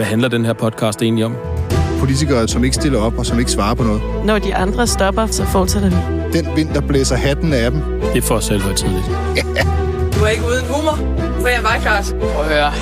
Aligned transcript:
Hvad 0.00 0.06
handler 0.08 0.28
den 0.28 0.44
her 0.44 0.52
podcast 0.52 1.02
egentlig 1.02 1.24
om? 1.24 1.36
Politikere, 1.98 2.48
som 2.48 2.64
ikke 2.64 2.74
stiller 2.74 3.00
op 3.00 3.18
og 3.18 3.26
som 3.26 3.38
ikke 3.38 3.50
svarer 3.50 3.74
på 3.74 3.82
noget. 3.82 4.02
Når 4.24 4.38
de 4.38 4.54
andre 4.54 4.86
stopper, 4.86 5.26
så 5.26 5.44
fortsætter 5.44 5.90
vi. 5.90 5.96
Den 6.38 6.56
vind, 6.56 6.68
der 6.68 6.80
blæser 6.80 7.16
hatten 7.16 7.52
af 7.52 7.70
dem. 7.70 7.80
Det 7.80 8.16
er 8.16 8.22
for 8.22 8.40
selv 8.40 8.62
tidligt. 8.76 9.04
Du 10.14 10.24
er 10.24 10.28
ikke 10.28 10.42
uden 10.44 10.64
humor, 10.66 10.96
for 11.40 11.48
jeg 11.48 11.60
var 11.62 11.78
klart. 11.80 12.14
Prøv 12.20 12.44
at 12.44 12.48
høre, 12.52 12.72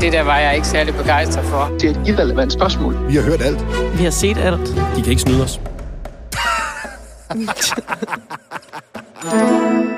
det 0.00 0.12
der 0.12 0.22
var 0.22 0.38
jeg 0.38 0.54
ikke 0.54 0.66
særlig 0.66 0.94
begejstret 0.94 1.44
for. 1.44 1.70
Det 1.80 1.84
er 1.84 2.00
et 2.00 2.08
irrelevant 2.08 2.52
spørgsmål. 2.52 3.08
Vi 3.08 3.14
har 3.14 3.22
hørt 3.22 3.42
alt. 3.42 3.66
Vi 3.98 4.04
har 4.04 4.10
set 4.10 4.38
alt. 4.38 4.68
De 4.96 5.02
kan 5.02 5.10
ikke 5.10 5.22
snyde 5.22 5.42
os. 5.42 5.60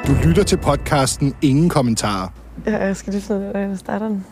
Du 0.06 0.12
lytter 0.25 0.43
til 0.46 0.56
podcasten 0.56 1.34
Ingen 1.43 1.68
Kommentarer. 1.68 2.29
Ja, 2.66 2.84
jeg 2.86 2.96
skal 2.96 3.12
lige 3.12 3.22
finde 3.22 3.41
ud 3.41 3.52
af, 3.54 3.79
starter 3.79 4.09
den. 4.09 4.25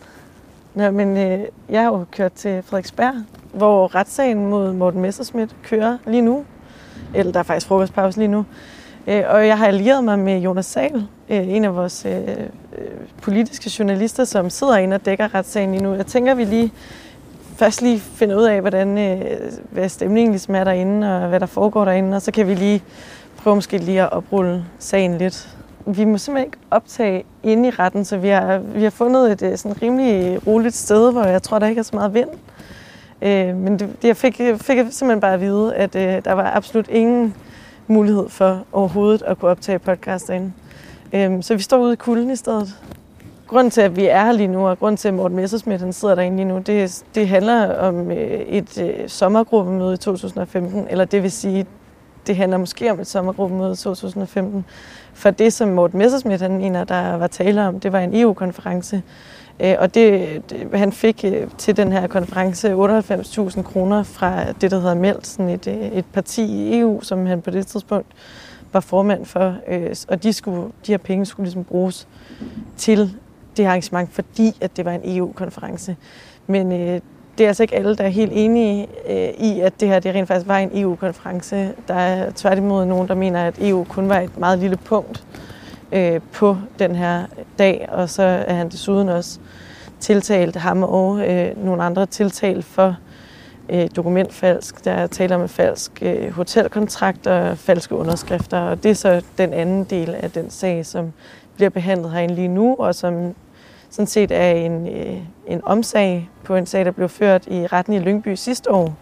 Nå, 0.75 0.91
men 0.91 1.17
øh, 1.17 1.39
jeg 1.69 1.81
har 1.81 1.87
jo 1.87 2.05
kørt 2.11 2.33
til 2.33 2.63
Frederiksberg, 2.63 3.13
hvor 3.53 3.95
retssagen 3.95 4.49
mod 4.49 4.73
Morten 4.73 5.01
Messerschmidt 5.01 5.55
kører 5.63 5.97
lige 6.07 6.21
nu. 6.21 6.45
Eller 7.15 7.31
der 7.31 7.39
er 7.39 7.43
faktisk 7.43 7.67
frokostpause 7.67 8.17
lige 8.19 8.27
nu. 8.27 8.45
Øh, 9.07 9.23
og 9.29 9.47
jeg 9.47 9.57
har 9.57 9.67
allieret 9.67 10.03
mig 10.03 10.19
med 10.19 10.39
Jonas 10.39 10.65
Sal, 10.65 11.07
øh, 11.29 11.49
en 11.49 11.65
af 11.65 11.75
vores 11.75 12.05
øh, 12.05 12.21
øh, 12.77 12.87
politiske 13.21 13.71
journalister, 13.79 14.25
som 14.25 14.49
sidder 14.49 14.77
inde 14.77 14.95
og 14.95 15.05
dækker 15.05 15.35
retssagen 15.35 15.71
lige 15.71 15.83
nu. 15.83 15.93
Jeg 15.93 16.05
tænker, 16.05 16.33
vi 16.33 16.45
lige 16.45 16.71
først 17.55 17.81
lige 17.81 17.99
finder 17.99 18.35
ud 18.35 18.43
af, 18.43 18.61
hvordan, 18.61 18.97
øh, 18.97 19.21
hvad 19.71 19.89
stemningen 19.89 20.31
ligesom 20.31 20.55
er 20.55 20.63
derinde, 20.63 21.15
og 21.17 21.29
hvad 21.29 21.39
der 21.39 21.45
foregår 21.45 21.85
derinde, 21.85 22.15
og 22.15 22.21
så 22.21 22.31
kan 22.31 22.47
vi 22.47 22.53
lige 22.53 22.83
prøve 23.37 23.55
måske 23.55 23.77
lige 23.77 24.01
at 24.01 24.11
oprulle 24.11 24.65
sagen 24.79 25.17
lidt. 25.17 25.52
Vi 25.85 26.05
må 26.05 26.17
simpelthen 26.17 26.47
ikke 26.47 26.57
optage 26.71 27.23
inde 27.43 27.67
i 27.67 27.71
retten, 27.71 28.05
så 28.05 28.17
vi 28.17 28.27
har, 28.27 28.57
vi 28.57 28.83
har 28.83 28.89
fundet 28.89 29.31
et 29.31 29.41
øh, 29.41 29.57
sådan 29.57 29.81
rimelig 29.81 30.47
roligt 30.47 30.75
sted, 30.75 31.11
hvor 31.11 31.23
jeg 31.23 31.43
tror, 31.43 31.59
der 31.59 31.67
ikke 31.67 31.79
er 31.79 31.83
så 31.83 31.95
meget 31.95 32.13
vind. 32.13 32.29
Øh, 33.21 33.55
men 33.55 33.79
det, 33.79 33.95
jeg 34.03 34.17
fik, 34.17 34.35
fik 34.35 34.77
simpelthen 34.77 35.19
bare 35.19 35.33
at 35.33 35.41
vide, 35.41 35.75
at 35.75 35.95
øh, 35.95 36.25
der 36.25 36.31
var 36.31 36.51
absolut 36.55 36.87
ingen 36.87 37.35
mulighed 37.87 38.29
for 38.29 38.65
overhovedet 38.71 39.21
at 39.21 39.39
kunne 39.39 39.51
optage 39.51 39.79
podcast 39.79 40.27
derinde. 40.27 40.51
Øh, 41.13 41.43
så 41.43 41.55
vi 41.55 41.61
står 41.61 41.77
ude 41.77 41.93
i 41.93 41.95
kulden 41.95 42.29
i 42.31 42.35
stedet. 42.35 42.75
Grunden 43.47 43.71
til, 43.71 43.81
at 43.81 43.95
vi 43.95 44.05
er 44.05 44.25
her 44.25 44.31
lige 44.31 44.47
nu, 44.47 44.67
og 44.67 44.79
grunden 44.79 44.97
til, 44.97 45.07
at 45.07 45.13
Morten 45.13 45.37
Messersmith 45.37 45.83
han 45.83 45.93
sidder 45.93 46.15
derinde 46.15 46.37
lige 46.37 46.47
nu, 46.47 46.57
det, 46.57 47.03
det 47.15 47.27
handler 47.27 47.75
om 47.75 48.11
øh, 48.11 48.17
et 48.39 48.81
øh, 48.81 49.09
sommergruppemøde 49.09 49.93
i 49.93 49.97
2015, 49.97 50.87
eller 50.89 51.05
det 51.05 51.23
vil 51.23 51.31
sige, 51.31 51.65
det 52.27 52.35
handler 52.35 52.57
måske 52.57 52.91
om 52.91 52.99
et 52.99 53.07
sommergruppemøde 53.07 53.73
i 53.73 53.75
2015. 53.75 54.65
For 55.13 55.31
det, 55.31 55.53
som 55.53 55.69
Morten 55.69 55.99
Messersmith 55.99 56.41
han 56.41 56.57
mener, 56.57 56.83
der 56.83 57.13
var 57.13 57.27
tale 57.27 57.67
om, 57.67 57.79
det 57.79 57.91
var 57.91 57.99
en 57.99 58.15
EU-konference. 58.15 59.03
Øh, 59.59 59.75
og 59.79 59.95
det, 59.95 60.41
det, 60.49 60.69
han 60.73 60.91
fik 60.91 61.25
øh, 61.25 61.47
til 61.57 61.77
den 61.77 61.91
her 61.91 62.07
konference 62.07 62.73
98.000 62.73 63.61
kroner 63.61 64.03
fra 64.03 64.51
det, 64.51 64.71
der 64.71 64.79
hedder 64.79 64.95
Meldt, 64.95 65.27
sådan 65.27 65.49
et, 65.49 65.67
øh, 65.67 65.75
et 65.75 66.05
parti 66.13 66.43
i 66.43 66.79
EU, 66.79 67.01
som 67.01 67.25
han 67.25 67.41
på 67.41 67.51
det 67.51 67.67
tidspunkt 67.67 68.07
var 68.73 68.79
formand 68.79 69.25
for. 69.25 69.55
Og 70.07 70.23
de, 70.23 70.33
skulle, 70.33 70.61
de 70.61 70.91
her 70.91 70.97
penge 70.97 71.25
skulle 71.25 71.45
ligesom 71.45 71.63
bruges 71.63 72.07
til 72.77 73.17
det 73.57 73.65
arrangement, 73.65 74.13
fordi 74.13 74.57
at 74.61 74.77
det 74.77 74.85
var 74.85 74.91
en 74.91 75.17
EU-konference. 75.17 75.95
Men 76.47 76.71
øh, 76.71 77.01
det 77.37 77.43
er 77.43 77.47
altså 77.47 77.63
ikke 77.63 77.75
alle, 77.75 77.95
der 77.95 78.03
er 78.03 78.09
helt 78.09 78.31
enige 78.35 78.87
øh, 79.09 79.29
i, 79.37 79.59
at 79.59 79.79
det 79.79 79.87
her 79.87 79.99
det 79.99 80.15
rent 80.15 80.27
faktisk 80.27 80.47
var 80.47 80.57
en 80.57 80.69
EU-konference. 80.73 81.73
Der 81.87 81.93
er 81.93 82.31
tværtimod 82.35 82.85
nogen, 82.85 83.07
der 83.07 83.15
mener, 83.15 83.47
at 83.47 83.55
EU 83.61 83.83
kun 83.83 84.09
var 84.09 84.19
et 84.19 84.37
meget 84.37 84.59
lille 84.59 84.77
punkt 84.77 85.23
øh, 85.91 86.21
på 86.33 86.57
den 86.79 86.95
her 86.95 87.25
dag, 87.59 87.87
og 87.91 88.09
så 88.09 88.23
er 88.23 88.53
han 88.53 88.69
desuden 88.69 89.09
også 89.09 89.39
tiltalt 89.99 90.55
ham 90.55 90.83
og 90.83 91.29
øh, 91.29 91.65
nogle 91.65 91.83
andre 91.83 92.05
tiltalt 92.05 92.65
for 92.65 92.97
øh, 93.69 93.89
dokumentfalsk. 93.95 94.85
Der 94.85 94.91
er 94.91 95.07
tale 95.07 95.35
om 95.35 95.41
en 95.41 95.49
falsk 95.49 95.91
øh, 96.01 96.31
hotelkontrakt 96.31 97.27
og 97.27 97.57
falske 97.57 97.95
underskrifter, 97.95 98.59
og 98.59 98.83
det 98.83 98.91
er 98.91 98.95
så 98.95 99.21
den 99.37 99.53
anden 99.53 99.83
del 99.83 100.15
af 100.15 100.31
den 100.31 100.49
sag, 100.49 100.85
som 100.85 101.13
bliver 101.55 101.69
behandlet 101.69 102.11
herinde 102.11 102.35
lige 102.35 102.47
nu, 102.47 102.75
og 102.75 102.95
som 102.95 103.35
sådan 103.93 104.07
set 104.07 104.31
er 104.31 104.51
en, 104.51 104.87
øh, 104.87 105.17
en 105.47 105.61
omsag 105.63 106.29
på 106.43 106.55
en 106.55 106.65
sag, 106.65 106.85
der 106.85 106.91
blev 106.91 107.09
ført 107.09 107.47
i 107.47 107.67
retten 107.67 107.93
i 107.93 107.99
Lyngby 107.99 108.35
sidste 108.35 108.71
år, 108.71 108.95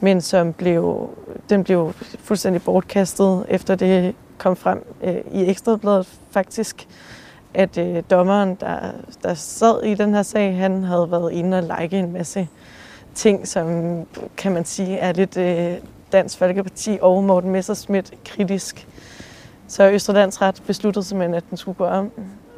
men 0.00 0.20
som 0.20 0.52
blev, 0.52 1.10
den 1.50 1.64
blev 1.64 1.92
fuldstændig 2.18 2.62
bortkastet, 2.62 3.46
efter 3.48 3.74
det 3.74 4.14
kom 4.38 4.56
frem 4.56 4.86
øh, 5.02 5.16
i 5.32 5.50
Ekstrabladet 5.50 6.08
faktisk, 6.30 6.88
at 7.54 7.78
øh, 7.78 8.02
dommeren, 8.10 8.54
der, 8.60 8.78
der 9.22 9.34
sad 9.34 9.82
i 9.82 9.94
den 9.94 10.14
her 10.14 10.22
sag, 10.22 10.56
han 10.56 10.82
havde 10.82 11.10
været 11.10 11.32
inde 11.32 11.58
og 11.58 11.80
like 11.80 11.98
en 11.98 12.12
masse 12.12 12.48
ting, 13.14 13.48
som 13.48 14.06
kan 14.36 14.52
man 14.52 14.64
sige 14.64 14.98
er 14.98 15.12
lidt 15.12 15.36
øh, 15.36 15.72
Dansk 16.12 16.38
Folkeparti 16.38 16.98
og 17.02 17.24
Morten 17.24 17.50
Messerschmidt 17.50 18.14
kritisk. 18.24 18.88
Så 19.68 19.90
Østrelandsret 19.90 20.62
besluttede 20.66 21.04
simpelthen, 21.04 21.34
at 21.34 21.44
den 21.50 21.56
skulle 21.56 21.76
gå 21.76 21.84
om. 21.84 22.10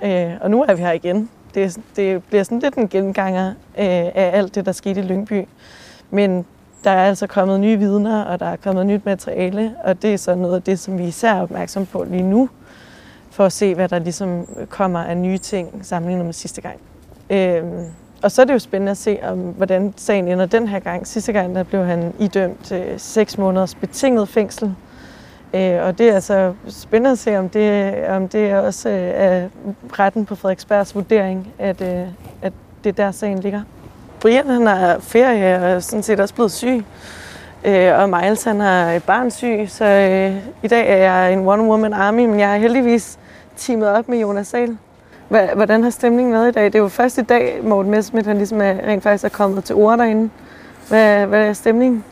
Øh, 0.02 0.32
og 0.40 0.50
nu 0.50 0.62
er 0.62 0.74
vi 0.74 0.82
her 0.82 0.92
igen 0.92 1.30
det, 1.56 1.78
det 1.96 2.24
bliver 2.24 2.42
sådan 2.42 2.58
lidt 2.58 2.74
en 2.74 2.88
genganger 2.88 3.48
øh, 3.48 3.54
af 4.14 4.30
alt 4.34 4.54
det, 4.54 4.66
der 4.66 4.72
skete 4.72 5.00
i 5.00 5.04
Lyngby. 5.04 5.48
Men 6.10 6.46
der 6.84 6.90
er 6.90 7.08
altså 7.08 7.26
kommet 7.26 7.60
nye 7.60 7.78
vidner, 7.78 8.22
og 8.22 8.40
der 8.40 8.46
er 8.46 8.56
kommet 8.56 8.86
nyt 8.86 9.06
materiale, 9.06 9.74
og 9.84 10.02
det 10.02 10.12
er 10.12 10.18
så 10.18 10.34
noget 10.34 10.54
af 10.54 10.62
det, 10.62 10.78
som 10.78 10.98
vi 10.98 11.04
især 11.04 11.34
er 11.34 11.42
opmærksom 11.42 11.86
på 11.86 12.04
lige 12.04 12.22
nu, 12.22 12.48
for 13.30 13.44
at 13.44 13.52
se, 13.52 13.74
hvad 13.74 13.88
der 13.88 13.98
ligesom 13.98 14.46
kommer 14.68 15.00
af 15.00 15.16
nye 15.16 15.38
ting 15.38 15.80
sammenlignet 15.82 16.24
med 16.24 16.32
sidste 16.32 16.60
gang. 16.60 16.76
Øhm, 17.30 17.84
og 18.22 18.32
så 18.32 18.42
er 18.42 18.46
det 18.46 18.54
jo 18.54 18.58
spændende 18.58 18.90
at 18.90 18.96
se, 18.96 19.18
om, 19.22 19.38
hvordan 19.38 19.94
sagen 19.96 20.28
ender 20.28 20.46
den 20.46 20.68
her 20.68 20.78
gang. 20.78 21.06
Sidste 21.06 21.32
gang 21.32 21.54
der 21.54 21.62
blev 21.62 21.84
han 21.84 22.12
idømt 22.18 22.72
øh, 22.72 22.98
6 22.98 23.38
måneders 23.38 23.74
betinget 23.74 24.28
fængsel 24.28 24.74
Øh, 25.54 25.86
og 25.86 25.98
det 25.98 26.08
er 26.08 26.14
altså 26.14 26.52
spændende 26.68 27.10
at 27.10 27.18
se, 27.18 27.38
om 27.38 27.48
det, 27.48 27.94
om 28.08 28.28
det 28.28 28.54
også 28.54 28.88
øh, 28.88 29.10
er 29.14 29.48
retten 29.98 30.24
på 30.24 30.34
Frederiksbergs 30.34 30.94
vurdering, 30.94 31.48
at, 31.58 31.80
øh, 31.80 32.06
at 32.42 32.52
det 32.84 32.98
er 32.98 33.04
der 33.04 33.10
sagen 33.10 33.38
ligger. 33.38 33.62
Brian 34.20 34.46
han 34.46 34.66
har 34.66 34.98
ferie 35.00 35.56
og 35.56 35.70
er 35.70 35.80
sådan 35.80 36.02
set 36.02 36.20
også 36.20 36.34
blevet 36.34 36.52
syg. 36.52 36.84
Øh, 37.64 37.98
og 37.98 38.08
Miles 38.08 38.44
han 38.44 38.60
har 38.60 38.92
et 38.92 39.04
barn 39.04 39.30
syg, 39.30 39.64
så 39.68 39.84
øh, 39.84 40.36
i 40.62 40.68
dag 40.68 40.90
er 40.90 40.96
jeg 40.96 41.32
en 41.32 41.48
one-woman 41.48 41.94
army, 41.94 42.26
men 42.26 42.40
jeg 42.40 42.48
har 42.48 42.56
heldigvis 42.56 43.18
teamet 43.56 43.88
op 43.88 44.08
med 44.08 44.18
Jonas 44.18 44.46
Sal. 44.46 44.76
Hvordan 45.28 45.82
har 45.82 45.90
stemningen 45.90 46.34
været 46.34 46.48
i 46.48 46.52
dag? 46.52 46.64
Det 46.64 46.74
er 46.74 46.78
jo 46.78 46.88
først 46.88 47.18
i 47.18 47.22
dag, 47.22 47.60
Morten 47.62 47.90
Messmith 47.90 48.28
han 48.28 48.36
ligesom 48.36 48.60
er, 48.60 48.74
rent 48.86 49.02
faktisk 49.02 49.24
er 49.24 49.28
kommet 49.28 49.64
til 49.64 49.74
ord 49.74 49.98
derinde. 49.98 50.30
Hvad, 50.88 51.26
hvad 51.26 51.48
er 51.48 51.52
stemningen? 51.52 52.04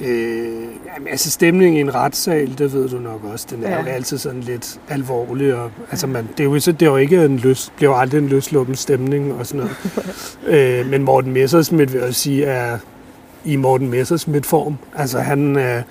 Øh, 0.00 0.62
jamen, 0.94 1.08
altså 1.10 1.30
stemningen 1.30 1.76
i 1.76 1.80
en 1.80 1.94
retssal, 1.94 2.58
det 2.58 2.72
ved 2.72 2.88
du 2.88 2.98
nok 2.98 3.20
også, 3.32 3.46
den 3.50 3.64
er 3.64 3.70
ja. 3.70 3.80
jo 3.80 3.86
altid 3.86 4.18
sådan 4.18 4.40
lidt 4.40 4.80
alvorlig. 4.88 5.54
Og, 5.54 5.70
altså 5.90 6.06
man, 6.06 6.28
det, 6.36 6.40
er 6.40 6.44
jo, 6.44 6.54
det 6.54 6.82
er 6.82 6.86
jo 6.86 6.96
ikke 6.96 7.24
en 7.24 7.36
løs, 7.36 7.72
bliver 7.76 7.90
jo 7.90 7.98
aldrig 7.98 8.18
en 8.18 8.28
løsluppen 8.28 8.74
stemning 8.76 9.32
og 9.32 9.46
sådan 9.46 9.60
noget. 9.60 9.76
øh, 10.80 10.90
men 10.90 11.02
Morten 11.02 11.32
Messersmith 11.32 11.92
vil 11.92 12.00
jeg 12.00 12.14
sige 12.14 12.44
er 12.44 12.78
i 13.44 13.56
Morten 13.56 13.90
Messersmith-form. 13.90 14.76
Altså 14.96 15.18
han, 15.18 15.58
øh, 15.58 15.82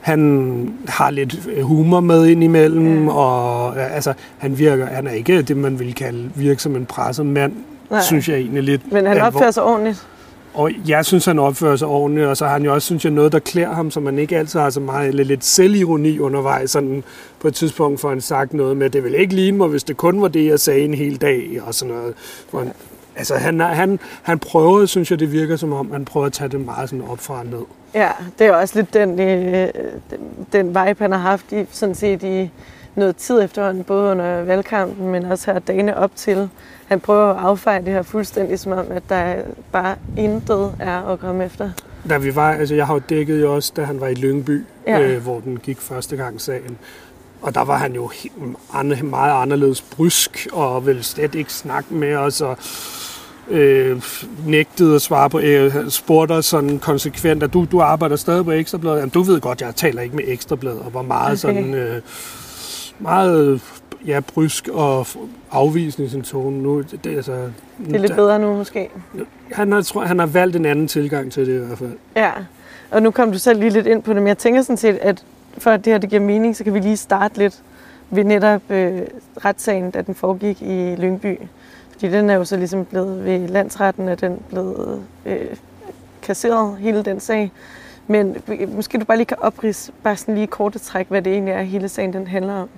han 0.00 0.74
har 0.88 1.10
lidt 1.10 1.48
humor 1.62 2.00
med 2.00 2.26
ind 2.26 2.44
imellem, 2.44 3.04
ja. 3.04 3.12
og 3.14 3.76
altså, 3.78 4.12
han 4.38 4.58
virker, 4.58 4.86
han 4.86 5.06
er 5.06 5.12
ikke 5.12 5.42
det, 5.42 5.56
man 5.56 5.78
vil 5.78 5.94
kalde 5.94 6.30
virke 6.34 6.62
som 6.62 6.76
en 6.76 6.86
presset 6.86 7.26
mand, 7.26 7.52
Nej. 7.90 8.00
synes 8.02 8.28
jeg 8.28 8.36
egentlig 8.36 8.62
lidt. 8.62 8.92
Men 8.92 9.06
han 9.06 9.20
opfører 9.20 9.50
sig 9.50 9.62
ordentligt. 9.62 10.06
Og 10.54 10.70
jeg 10.88 11.04
synes, 11.04 11.24
han 11.24 11.38
opfører 11.38 11.76
sig 11.76 11.88
ordentligt, 11.88 12.26
og 12.26 12.36
så 12.36 12.44
har 12.44 12.52
han 12.52 12.62
jo 12.62 12.74
også, 12.74 12.86
synes 12.86 13.04
jeg, 13.04 13.12
noget, 13.12 13.32
der 13.32 13.38
klæder 13.38 13.72
ham, 13.74 13.90
som 13.90 14.02
man 14.02 14.18
ikke 14.18 14.38
altid 14.38 14.60
har 14.60 14.70
så 14.70 14.80
meget, 14.80 15.08
eller 15.08 15.24
lidt 15.24 15.44
selvironi 15.44 16.18
undervejs. 16.18 16.70
Sådan 16.70 17.04
på 17.40 17.48
et 17.48 17.54
tidspunkt 17.54 18.00
får 18.00 18.08
han 18.08 18.20
sagt 18.20 18.54
noget 18.54 18.76
med, 18.76 18.90
det 18.90 19.04
vil 19.04 19.14
ikke 19.14 19.34
ligne 19.34 19.58
mig, 19.58 19.68
hvis 19.68 19.84
det 19.84 19.96
kun 19.96 20.22
var 20.22 20.28
det, 20.28 20.46
jeg 20.46 20.60
sagde 20.60 20.80
en 20.80 20.94
hel 20.94 21.16
dag, 21.16 21.60
og 21.66 21.74
sådan 21.74 21.94
noget. 21.94 22.14
For 22.50 22.58
han, 22.58 22.72
altså, 23.16 23.34
han, 23.34 23.60
han, 23.60 23.98
han 24.22 24.38
prøver, 24.38 24.86
synes 24.86 25.10
jeg, 25.10 25.18
det 25.18 25.32
virker 25.32 25.56
som 25.56 25.72
om, 25.72 25.92
han 25.92 26.04
prøver 26.04 26.26
at 26.26 26.32
tage 26.32 26.48
det 26.48 26.60
meget 26.60 26.90
sådan 26.90 27.04
op 27.08 27.18
fra 27.18 27.42
ned. 27.42 27.64
Ja, 27.94 28.10
det 28.38 28.46
er 28.46 28.52
også 28.52 28.78
lidt 28.78 28.94
den, 28.94 29.20
øh, 29.20 29.68
den, 30.10 30.20
den 30.52 30.66
vibe, 30.66 30.96
han 30.98 31.12
har 31.12 31.18
haft 31.18 31.52
i, 31.52 31.64
sådan 31.70 31.94
set 31.94 32.22
i 32.22 32.50
noget 32.94 33.16
tid 33.16 33.42
efterhånden, 33.42 33.84
både 33.84 34.10
under 34.10 34.44
valgkampen, 34.44 35.08
men 35.08 35.24
også 35.24 35.52
her 35.52 35.58
dagene 35.58 35.96
op 35.96 36.10
til 36.16 36.48
han 36.90 37.00
prøver 37.00 37.34
at 37.34 37.36
affeje 37.44 37.78
det 37.78 37.92
her 37.92 38.02
fuldstændig, 38.02 38.58
som 38.58 38.72
om, 38.72 38.86
at 38.90 39.02
der 39.08 39.34
bare 39.72 39.96
intet 40.16 40.74
er 40.78 41.12
at 41.12 41.20
komme 41.20 41.44
efter. 41.44 41.70
Da 42.08 42.18
vi 42.18 42.34
var, 42.34 42.52
altså 42.52 42.74
jeg 42.74 42.86
har 42.86 42.94
jo 42.94 43.00
dækket 43.08 43.40
jo 43.40 43.54
også, 43.54 43.72
da 43.76 43.82
han 43.82 44.00
var 44.00 44.06
i 44.06 44.14
Lyngby, 44.14 44.64
ja. 44.86 45.00
øh, 45.00 45.22
hvor 45.22 45.40
den 45.40 45.56
gik 45.56 45.80
første 45.80 46.16
gang 46.16 46.40
sagen. 46.40 46.78
Og 47.42 47.54
der 47.54 47.64
var 47.64 47.76
han 47.76 47.92
jo 47.92 48.10
meget 49.02 49.42
anderledes 49.42 49.82
brysk, 49.82 50.48
og 50.52 50.86
ville 50.86 51.02
slet 51.02 51.34
ikke 51.34 51.52
snakke 51.52 51.94
med 51.94 52.16
os, 52.16 52.40
og 52.40 52.58
øh, 53.50 54.02
nægtede 54.46 54.94
at 54.94 55.02
svare 55.02 55.30
på, 55.30 55.38
øh, 55.40 55.90
spurgte 55.90 56.32
os 56.32 56.46
sådan 56.46 56.78
konsekvent, 56.78 57.42
at 57.42 57.52
du, 57.52 57.66
du 57.72 57.80
arbejder 57.80 58.16
stadig 58.16 58.44
på 58.44 58.50
Ekstrabladet. 58.50 58.98
Jamen, 58.98 59.10
du 59.10 59.22
ved 59.22 59.40
godt, 59.40 59.60
jeg 59.60 59.74
taler 59.76 60.02
ikke 60.02 60.16
med 60.16 60.24
Ekstrabladet, 60.26 60.80
og 60.80 60.94
var 60.94 61.02
meget 61.02 61.30
okay. 61.30 61.36
sådan, 61.36 61.74
øh, 61.74 62.02
meget 63.00 63.60
ja, 64.06 64.20
brysk 64.20 64.68
og 64.68 65.06
afvisende 65.50 66.06
i 66.06 66.10
sin 66.10 66.22
tone. 66.22 66.62
Nu, 66.62 66.80
det, 66.80 67.06
altså, 67.06 67.32
Det 67.86 67.94
er 67.94 67.98
lidt 67.98 68.14
bedre 68.14 68.38
nu 68.38 68.56
måske. 68.56 68.88
Han 69.52 69.72
har, 69.72 69.82
tror, 69.82 70.04
han 70.04 70.18
har 70.18 70.26
valgt 70.26 70.56
en 70.56 70.64
anden 70.64 70.88
tilgang 70.88 71.32
til 71.32 71.46
det 71.46 71.62
i 71.62 71.66
hvert 71.66 71.78
fald. 71.78 71.92
Ja, 72.16 72.30
og 72.90 73.02
nu 73.02 73.10
kom 73.10 73.32
du 73.32 73.38
selv 73.38 73.60
lige 73.60 73.70
lidt 73.70 73.86
ind 73.86 74.02
på 74.02 74.12
det, 74.12 74.22
men 74.22 74.28
jeg 74.28 74.38
tænker 74.38 74.62
sådan 74.62 74.76
set, 74.76 74.98
at 74.98 75.24
for 75.58 75.70
at 75.70 75.84
det 75.84 75.92
her 75.92 75.98
det 75.98 76.10
giver 76.10 76.22
mening, 76.22 76.56
så 76.56 76.64
kan 76.64 76.74
vi 76.74 76.80
lige 76.80 76.96
starte 76.96 77.38
lidt 77.38 77.62
ved 78.10 78.24
netop 78.24 78.62
øh, 78.70 79.02
retssagen, 79.44 79.90
da 79.90 80.02
den 80.02 80.14
foregik 80.14 80.62
i 80.62 80.96
Lyngby. 80.98 81.40
Fordi 81.92 82.08
den 82.08 82.30
er 82.30 82.34
jo 82.34 82.44
så 82.44 82.56
ligesom 82.56 82.84
blevet 82.84 83.24
ved 83.24 83.48
landsretten, 83.48 84.08
at 84.08 84.20
den 84.20 84.42
blevet 84.48 85.02
øh, 85.26 85.46
kasseret, 86.22 86.76
hele 86.78 87.02
den 87.02 87.20
sag. 87.20 87.52
Men 88.06 88.36
øh, 88.48 88.74
måske 88.74 88.98
du 88.98 89.04
bare 89.04 89.16
lige 89.16 89.26
kan 89.26 89.36
oprise, 89.40 89.92
bare 90.02 90.16
sådan 90.16 90.34
lige 90.34 90.46
korte 90.46 90.78
træk, 90.78 91.06
hvad 91.08 91.22
det 91.22 91.32
egentlig 91.32 91.52
er, 91.52 91.62
hele 91.62 91.88
sagen 91.88 92.12
den 92.12 92.26
handler 92.26 92.54
om. 92.54 92.68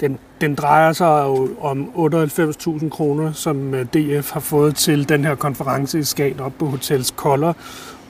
Den, 0.00 0.18
den 0.40 0.54
drejer 0.54 0.92
sig 0.92 1.22
jo 1.26 1.48
om 1.60 1.90
98.000 1.96 2.88
kroner, 2.88 3.32
som 3.32 3.74
øh, 3.74 3.86
DF 3.86 4.30
har 4.30 4.40
fået 4.40 4.76
til 4.76 5.08
den 5.08 5.24
her 5.24 5.34
konference 5.34 5.98
i 5.98 6.02
Skagen 6.02 6.40
op 6.40 6.52
på 6.58 6.66
Hotels 6.66 7.10
Koller. 7.16 7.52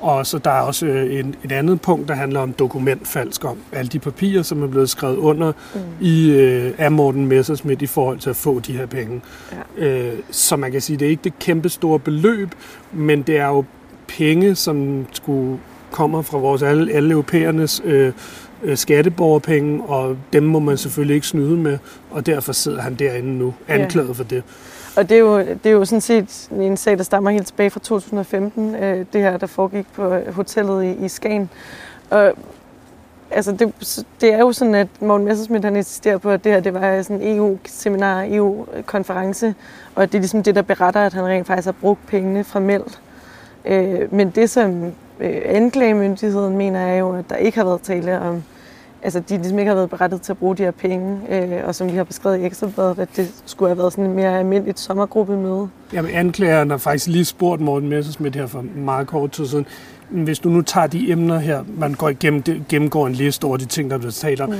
Og 0.01 0.27
så 0.27 0.39
der 0.39 0.51
er 0.51 0.61
også 0.61 0.87
øh, 0.87 1.19
en, 1.19 1.35
et 1.45 1.53
andet 1.53 1.81
punkt, 1.81 2.09
der 2.09 2.15
handler 2.15 2.41
om 2.41 2.53
dokumentfalsk, 2.53 3.45
om 3.45 3.59
alle 3.73 3.89
de 3.89 3.99
papirer, 3.99 4.43
som 4.43 4.63
er 4.63 4.67
blevet 4.67 4.91
skrevet 4.91 5.17
under 5.17 5.53
mm. 5.75 5.81
i, 6.01 6.31
øh, 6.31 6.73
af 6.79 6.93
Morten 6.93 7.27
Messersmith 7.27 7.83
i 7.83 7.87
forhold 7.87 8.19
til 8.19 8.31
at 8.31 8.37
få 8.37 8.61
de 8.61 8.73
her 8.73 8.87
penge. 8.87 9.21
Ja. 9.79 9.87
Øh, 9.87 10.19
så 10.31 10.57
man 10.57 10.73
kan 10.73 10.81
sige, 10.81 10.97
det 10.97 11.07
er 11.07 11.11
ikke 11.11 11.25
det 11.25 11.39
kæmpe 11.39 11.69
store 11.69 11.99
beløb, 11.99 12.49
men 12.93 13.23
det 13.23 13.39
er 13.39 13.47
jo 13.47 13.65
penge, 14.07 14.55
som 14.55 15.07
skulle 15.13 15.59
kommer 15.91 16.23
fra 16.23 16.39
vores 16.39 16.63
alle, 16.63 16.93
alle 16.93 17.11
europæernes 17.11 17.83
øh, 17.85 18.13
øh, 18.65 18.77
skatteborgerpenge, 18.77 19.85
og 19.85 20.17
dem 20.33 20.43
må 20.43 20.59
man 20.59 20.77
selvfølgelig 20.77 21.15
ikke 21.15 21.27
snyde 21.27 21.57
med, 21.57 21.79
og 22.11 22.27
derfor 22.27 22.53
sidder 22.53 22.81
han 22.81 22.95
derinde 22.95 23.39
nu, 23.39 23.55
anklaget 23.69 24.09
ja. 24.09 24.13
for 24.13 24.25
det. 24.25 24.43
Og 24.97 25.09
det 25.09 25.15
er, 25.15 25.21
jo, 25.21 25.39
det 25.39 25.67
er 25.67 25.71
jo 25.71 25.85
sådan 25.85 26.01
set 26.01 26.49
en 26.53 26.77
sag, 26.77 26.99
der 26.99 27.05
stammer 27.05 27.31
helt 27.31 27.47
tilbage 27.47 27.71
fra 27.71 27.81
2015, 27.81 28.75
øh, 28.75 29.07
det 29.13 29.21
her, 29.21 29.37
der 29.37 29.47
foregik 29.47 29.87
på 29.95 30.19
hotellet 30.33 30.85
i, 30.85 31.05
i 31.05 31.09
Skagen. 31.09 31.51
Og 32.11 32.33
altså 33.31 33.53
det, 33.53 33.73
det 34.21 34.35
er 34.35 34.39
jo 34.39 34.53
sådan, 34.53 34.75
at 34.75 34.89
Morten 35.01 35.27
Messersmith 35.27 35.65
han 35.65 35.77
insisterer 35.77 36.19
på, 36.19 36.31
at 36.31 36.45
det 36.45 36.53
her 36.53 36.61
det 36.61 36.75
var 36.75 37.03
sådan 37.03 37.23
en 37.23 37.37
EU-seminar, 37.37 38.25
EU-konference, 38.29 39.55
og 39.95 40.03
at 40.03 40.13
det 40.13 40.19
er 40.19 40.23
ligesom 40.23 40.43
det, 40.43 40.55
der 40.55 40.63
beretter, 40.63 41.01
at 41.01 41.13
han 41.13 41.25
rent 41.25 41.47
faktisk 41.47 41.67
har 41.67 41.73
brugt 41.73 42.07
pengene 42.07 42.45
fra 42.45 42.61
Meld. 42.61 42.99
Øh, 43.65 44.15
men 44.15 44.31
det, 44.31 44.51
som 44.51 44.85
øh, 45.21 45.43
anklagemyndigheden 45.45 46.57
mener, 46.57 46.81
er 46.81 46.97
jo, 46.97 47.17
at 47.17 47.25
der 47.31 47.37
ikke 47.37 47.59
har 47.59 47.65
været 47.65 47.83
tale 47.83 48.21
om, 48.21 48.43
altså 49.05 49.21
de 49.21 49.37
ligesom 49.37 49.59
ikke 49.59 49.69
har 49.69 49.75
været 49.75 49.91
berettet 49.91 50.23
til 50.23 50.33
at 50.33 50.39
bruge 50.39 50.57
de 50.57 50.63
her 50.63 50.71
penge, 50.71 51.19
øh, 51.31 51.67
og 51.67 51.75
som 51.75 51.93
vi 51.93 51.97
har 51.97 52.05
beskrevet 52.05 52.41
i 52.41 52.45
Ekstrabladet, 52.45 52.99
at 52.99 53.09
det 53.17 53.33
skulle 53.47 53.69
have 53.69 53.79
været 53.79 53.93
sådan 53.93 54.05
et 54.05 54.11
mere 54.11 54.39
almindeligt 54.39 54.81
sommergruppemøde. 54.81 55.69
Jamen 55.93 56.11
anklageren 56.11 56.71
har 56.71 56.77
faktisk 56.77 57.07
lige 57.07 57.25
spurgt 57.25 57.61
Morten 57.61 57.89
Messersmith 57.89 58.39
her 58.39 58.47
for 58.47 58.65
meget 58.77 59.07
kort 59.07 59.31
tid 59.31 59.47
siden, 59.47 59.67
hvis 60.09 60.39
du 60.39 60.49
nu 60.49 60.63
tager 60.63 60.87
de 60.87 61.11
emner 61.11 61.39
her, 61.39 61.65
man 61.79 61.95
går 61.95 62.09
igennem, 62.09 62.43
gennemgår 62.69 63.07
en 63.07 63.13
liste 63.13 63.45
over 63.45 63.57
de 63.57 63.65
ting, 63.65 63.91
der 63.91 63.99
bliver 63.99 64.13
talt 64.13 64.41
om, 64.41 64.49
mm. 64.49 64.57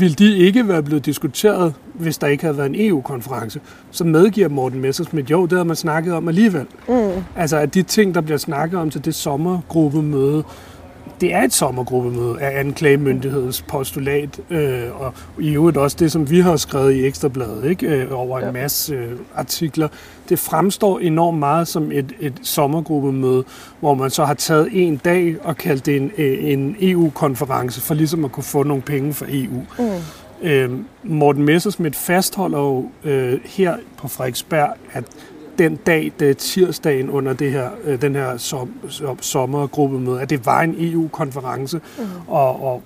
vil 0.00 0.18
de 0.18 0.36
ikke 0.36 0.68
være 0.68 0.82
blevet 0.82 1.06
diskuteret, 1.06 1.74
hvis 1.94 2.18
der 2.18 2.26
ikke 2.26 2.44
havde 2.44 2.56
været 2.56 2.68
en 2.68 2.88
EU-konference? 2.88 3.60
Så 3.90 4.04
medgiver 4.04 4.48
Morten 4.48 4.80
Messersmith, 4.80 5.30
jo, 5.30 5.42
det 5.42 5.52
havde 5.52 5.64
man 5.64 5.76
snakket 5.76 6.14
om 6.14 6.28
alligevel. 6.28 6.66
Mm. 6.88 7.10
Altså, 7.36 7.56
at 7.56 7.74
de 7.74 7.82
ting, 7.82 8.14
der 8.14 8.20
bliver 8.20 8.38
snakket 8.38 8.80
om 8.80 8.90
til 8.90 9.04
det 9.04 9.14
sommergruppemøde, 9.14 10.44
det 11.20 11.34
er 11.34 11.42
et 11.42 11.52
sommergruppemøde 11.52 12.40
af 12.40 12.60
anklagemyndighedens 12.60 13.62
postulat, 13.62 14.40
øh, 14.50 15.00
og 15.00 15.14
i 15.40 15.50
øvrigt 15.50 15.76
også 15.76 15.96
det, 16.00 16.12
som 16.12 16.30
vi 16.30 16.40
har 16.40 16.56
skrevet 16.56 16.92
i 16.92 17.06
Ekstrabladet, 17.06 17.64
ikke? 17.64 17.86
Øh, 17.86 18.12
over 18.12 18.38
en 18.38 18.44
ja. 18.44 18.50
masse 18.50 18.94
øh, 18.94 19.12
artikler. 19.34 19.88
Det 20.28 20.38
fremstår 20.38 20.98
enormt 20.98 21.38
meget 21.38 21.68
som 21.68 21.92
et, 21.92 22.12
et 22.20 22.34
sommergruppemøde, 22.42 23.44
hvor 23.80 23.94
man 23.94 24.10
så 24.10 24.24
har 24.24 24.34
taget 24.34 24.68
en 24.72 24.96
dag 24.96 25.36
og 25.42 25.56
kaldt 25.56 25.86
det 25.86 25.96
en, 25.96 26.10
øh, 26.18 26.44
en 26.52 26.76
EU-konference, 26.80 27.80
for 27.80 27.94
ligesom 27.94 28.24
at 28.24 28.32
kunne 28.32 28.44
få 28.44 28.62
nogle 28.62 28.82
penge 28.82 29.14
fra 29.14 29.26
EU. 29.28 29.62
Mm. 29.78 29.84
Øh, 30.42 30.70
Morten 31.02 31.44
Messersmith 31.44 31.98
fastholder 31.98 32.58
jo 32.58 32.90
øh, 33.04 33.40
her 33.44 33.76
på 33.96 34.08
Frederiksberg, 34.08 34.70
at 34.92 35.04
den 35.58 35.76
dag, 35.76 36.12
det 36.20 36.36
tirsdagen 36.36 37.10
under 37.10 37.32
det 37.32 37.52
her, 37.52 37.70
øh, 37.84 38.02
den 38.02 38.14
her 38.14 38.36
som, 38.36 38.70
som, 38.88 39.22
sommergruppemøde, 39.22 40.20
at 40.20 40.30
det 40.30 40.46
var 40.46 40.60
en 40.60 40.74
EU-konference, 40.78 41.80
mm. 41.98 42.04
og, 42.28 42.64
og 42.64 42.82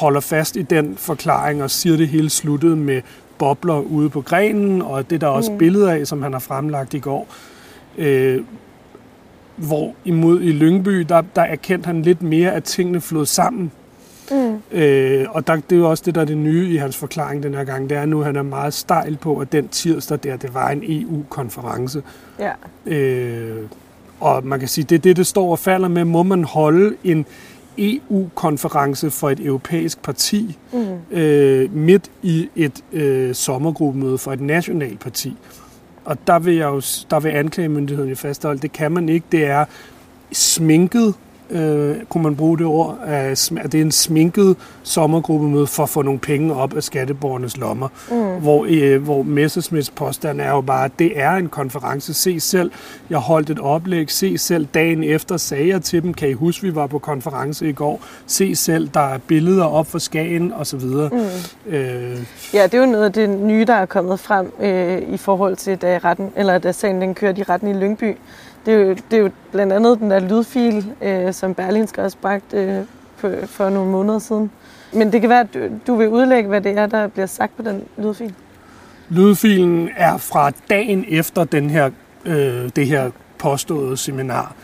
holder 0.00 0.20
fast 0.20 0.56
i 0.56 0.62
den 0.62 0.96
forklaring 0.96 1.62
og 1.62 1.70
siger, 1.70 1.96
det 1.96 2.08
hele 2.08 2.30
sluttede 2.30 2.76
med 2.76 3.02
bobler 3.38 3.80
ude 3.80 4.10
på 4.10 4.20
grenen, 4.20 4.82
og 4.82 5.10
det 5.10 5.20
der 5.20 5.26
er 5.26 5.30
også 5.30 5.52
mm. 5.52 5.58
billeder 5.58 5.92
af, 5.92 6.06
som 6.06 6.22
han 6.22 6.32
har 6.32 6.40
fremlagt 6.40 6.94
i 6.94 6.98
går. 6.98 7.28
Øh, 7.98 8.40
hvor 9.56 9.94
imod 10.04 10.40
i 10.40 10.52
Lyngby, 10.52 10.98
der, 11.08 11.22
der 11.36 11.42
erkendte 11.42 11.86
han 11.86 12.02
lidt 12.02 12.22
mere, 12.22 12.52
at 12.52 12.64
tingene 12.64 13.00
flød 13.00 13.26
sammen 13.26 13.62
Mm. 13.62 13.81
Øh, 14.72 15.26
og 15.30 15.46
der, 15.46 15.56
det 15.56 15.72
er 15.72 15.76
jo 15.76 15.90
også 15.90 16.02
det, 16.06 16.14
der 16.14 16.20
er 16.20 16.24
det 16.24 16.36
nye 16.36 16.68
i 16.68 16.76
hans 16.76 16.96
forklaring 16.96 17.42
den 17.42 17.54
her 17.54 17.64
gang. 17.64 17.90
Det 17.90 17.98
er 17.98 18.06
nu, 18.06 18.20
at 18.20 18.26
han 18.26 18.36
er 18.36 18.42
meget 18.42 18.74
stejl 18.74 19.16
på, 19.16 19.38
at 19.38 19.52
den 19.52 19.68
tirsdag 19.68 20.18
der, 20.22 20.36
det 20.36 20.54
var 20.54 20.68
en 20.70 20.82
EU-konference. 20.86 22.02
Ja. 22.38 22.52
Øh, 22.86 23.56
og 24.20 24.46
man 24.46 24.58
kan 24.58 24.68
sige, 24.68 24.84
det 24.84 24.94
er 24.94 24.98
det, 24.98 25.16
det 25.16 25.26
står 25.26 25.50
og 25.50 25.58
falder 25.58 25.88
med. 25.88 26.04
Må 26.04 26.22
man 26.22 26.44
holde 26.44 26.96
en 27.04 27.26
EU-konference 27.78 29.10
for 29.10 29.30
et 29.30 29.40
europæisk 29.40 30.02
parti 30.02 30.58
mm. 30.72 31.16
øh, 31.16 31.74
midt 31.74 32.10
i 32.22 32.48
et 32.56 32.84
øh, 32.92 33.34
sommergruppemøde 33.34 34.18
for 34.18 34.32
et 34.32 34.40
nationalt 34.40 35.00
parti? 35.00 35.36
Og 36.04 36.26
der 36.26 36.38
vil, 36.38 36.54
jeg 36.54 36.66
jo, 36.66 36.82
der 37.10 37.20
vil 37.20 37.30
anklagemyndigheden 37.30 38.10
jo 38.10 38.16
fastholde, 38.16 38.60
det 38.60 38.72
kan 38.72 38.92
man 38.92 39.08
ikke. 39.08 39.26
Det 39.32 39.44
er 39.44 39.64
sminket 40.32 41.14
øh, 41.52 41.96
kunne 42.08 42.22
man 42.22 42.36
bruge 42.36 42.58
det 42.58 42.66
ord, 42.66 42.98
at 43.06 43.50
det 43.50 43.74
er 43.74 43.82
en 43.82 43.92
sminket 43.92 44.56
sommergruppemøde 44.82 45.66
for 45.66 45.82
at 45.82 45.88
få 45.88 46.02
nogle 46.02 46.20
penge 46.20 46.54
op 46.54 46.76
af 46.76 46.82
skatteborgernes 46.82 47.56
lommer. 47.56 47.88
Mm. 48.10 48.40
Hvor, 48.40 48.66
øh, 48.68 49.02
hvor 49.02 49.22
Messersmiths 49.22 49.90
påstand 49.90 50.40
er 50.40 50.50
jo 50.50 50.60
bare, 50.60 50.84
at 50.84 50.92
det 50.98 51.20
er 51.20 51.30
en 51.30 51.48
konference. 51.48 52.14
Se 52.14 52.40
selv, 52.40 52.70
jeg 53.10 53.18
holdt 53.18 53.50
et 53.50 53.58
oplæg. 53.58 54.10
Se 54.10 54.38
selv, 54.38 54.66
dagen 54.74 55.04
efter 55.04 55.36
sagde 55.36 55.68
jeg 55.68 55.82
til 55.82 56.02
dem, 56.02 56.14
kan 56.14 56.28
I 56.28 56.32
huske, 56.32 56.62
vi 56.62 56.74
var 56.74 56.86
på 56.86 56.98
konference 56.98 57.68
i 57.68 57.72
går? 57.72 58.00
Se 58.26 58.54
selv, 58.54 58.88
der 58.94 59.14
er 59.14 59.18
billeder 59.18 59.64
op 59.64 59.86
for 59.86 59.98
Skagen 59.98 60.52
og 60.52 60.66
så 60.66 60.76
videre. 60.76 61.10
Mm. 61.12 61.72
Øh. 61.72 62.18
Ja, 62.54 62.62
det 62.62 62.74
er 62.74 62.78
jo 62.78 62.86
noget 62.86 63.04
af 63.04 63.12
det 63.12 63.30
nye, 63.30 63.64
der 63.64 63.74
er 63.74 63.86
kommet 63.86 64.20
frem 64.20 64.52
øh, 64.60 65.02
i 65.14 65.16
forhold 65.16 65.56
til, 65.56 65.76
da, 65.76 66.00
retten, 66.04 66.32
eller 66.36 66.58
da 66.58 66.72
sagen 66.72 67.00
den 67.00 67.14
kørte 67.14 67.40
i 67.40 67.42
retten 67.42 67.68
i 67.68 67.72
Lyngby 67.72 68.16
det 68.66 68.74
er, 68.74 68.78
jo, 68.78 68.90
det 69.10 69.16
er 69.16 69.22
jo 69.22 69.30
blandt 69.52 69.72
andet 69.72 69.98
den 69.98 70.10
der 70.10 70.18
lydfil, 70.18 70.92
øh, 71.02 71.32
som 71.32 71.54
Berlingske 71.54 72.02
også 72.02 72.16
bragte 72.22 72.56
øh, 72.56 72.84
for, 73.16 73.32
for 73.46 73.70
nogle 73.70 73.90
måneder 73.90 74.18
siden. 74.18 74.50
Men 74.92 75.12
det 75.12 75.20
kan 75.20 75.30
være, 75.30 75.40
at 75.40 75.54
du, 75.54 75.60
du 75.86 75.94
vil 75.94 76.08
udlægge, 76.08 76.48
hvad 76.48 76.60
det 76.60 76.78
er, 76.78 76.86
der 76.86 77.06
bliver 77.06 77.26
sagt 77.26 77.56
på 77.56 77.62
den 77.62 77.82
lydfil. 77.98 78.34
Lydfilen 79.08 79.88
er 79.96 80.16
fra 80.16 80.50
dagen 80.70 81.04
efter 81.08 81.44
den 81.44 81.70
her, 81.70 81.90
øh, 82.24 82.70
det 82.76 82.86
her 82.86 83.10
påståede 83.38 83.96
seminar. 83.96 84.54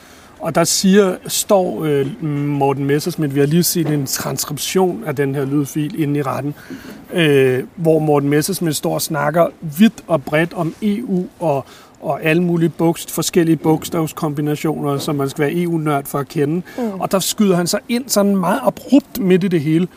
Og 0.41 0.55
der 0.55 0.65
siger, 0.65 1.17
står 1.27 1.85
øh, 1.85 2.25
Morten 2.25 2.85
Messersmith, 2.85 3.35
vi 3.35 3.41
har 3.41 3.47
lige 3.47 3.63
set 3.63 3.87
en 3.87 4.07
transkription 4.07 5.05
af 5.07 5.17
den 5.17 5.35
her 5.35 5.45
lydfil 5.45 6.03
inde 6.03 6.19
i 6.19 6.23
retten, 6.23 6.55
øh, 7.13 7.65
hvor 7.77 7.99
Morten 7.99 8.29
Messersmith 8.29 8.75
står 8.75 8.95
og 8.95 9.03
snakker 9.03 9.47
vidt 9.79 10.05
og 10.07 10.23
bredt 10.23 10.55
om 10.55 10.75
EU 10.83 11.27
og, 11.41 11.65
og 12.01 12.23
alle 12.23 12.43
mulige 12.43 12.69
bogst, 12.69 13.11
forskellige 13.11 13.57
bogstavskombinationer, 13.57 14.99
som 14.99 15.15
man 15.15 15.29
skal 15.29 15.43
være 15.43 15.55
EU-nørd 15.55 16.05
for 16.05 16.19
at 16.19 16.29
kende. 16.29 16.63
Mm. 16.79 17.01
Og 17.01 17.13
der 17.13 17.19
skyder 17.19 17.57
han 17.57 17.67
sig 17.67 17.81
ind 17.89 18.09
sådan 18.09 18.37
meget 18.37 18.61
abrupt 18.63 19.19
midt 19.19 19.45
i 19.45 19.49
det 19.49 19.61
hele. 19.61 19.89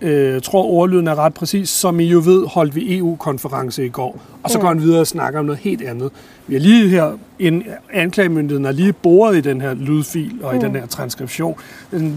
Jeg 0.00 0.08
øh, 0.08 0.42
tror, 0.42 0.64
ordlyden 0.64 1.06
er 1.06 1.14
ret 1.14 1.34
præcis. 1.34 1.68
Som 1.68 2.00
I 2.00 2.04
jo 2.04 2.22
ved, 2.24 2.46
holdt 2.46 2.74
vi 2.74 2.98
EU-konference 2.98 3.86
i 3.86 3.88
går. 3.88 4.20
Og 4.42 4.50
så 4.50 4.58
går 4.58 4.68
han 4.68 4.82
videre 4.82 5.00
og 5.00 5.06
snakker 5.06 5.40
om 5.40 5.46
noget 5.46 5.60
helt 5.60 5.82
andet. 5.82 6.10
Vi 6.46 6.56
er 6.56 6.60
lige 6.60 6.88
her, 6.88 7.18
en 7.38 7.64
anklagemyndigheden 7.92 8.64
er 8.64 8.72
lige 8.72 8.92
boret 8.92 9.36
i 9.36 9.40
den 9.40 9.60
her 9.60 9.74
lydfil 9.74 10.38
og 10.42 10.56
i 10.56 10.58
den 10.58 10.74
her 10.74 10.86
transkription. 10.86 11.56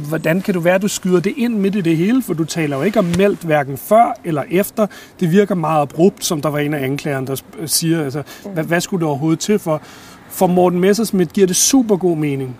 Hvordan 0.08 0.42
kan 0.42 0.54
du 0.54 0.60
være, 0.60 0.76
at 0.76 0.82
du 0.82 0.88
skyder 0.88 1.20
det 1.20 1.34
ind 1.38 1.56
midt 1.56 1.76
i 1.76 1.82
det 1.82 1.98
hele? 1.98 2.22
For 2.24 2.34
du 2.34 2.44
taler 2.44 2.78
jo 2.78 2.84
ikke 2.84 3.00
om 3.00 3.06
meldt 3.18 3.40
hverken 3.40 3.78
før 3.78 4.20
eller 4.24 4.44
efter. 4.50 4.88
Det 5.20 5.32
virker 5.32 5.56
meget 5.56 5.82
abrupt, 5.82 6.26
som 6.26 6.42
der 6.42 6.50
var 6.50 6.60
en 6.60 6.74
af 6.74 6.84
anklagerne, 6.84 7.28
der 7.28 7.36
siger, 7.66 8.04
altså, 8.04 8.24
hvad, 8.54 8.64
hvad 8.64 8.82
skulle 8.82 9.02
det 9.02 9.08
overhovedet 9.08 9.40
til 9.40 9.60
for? 9.60 9.82
For 10.32 10.48
Morten 10.48 10.80
Messersmith 10.80 11.32
giver 11.32 11.48
det 11.48 11.56
super 11.56 11.98
god 11.98 12.18
mening. 12.18 12.58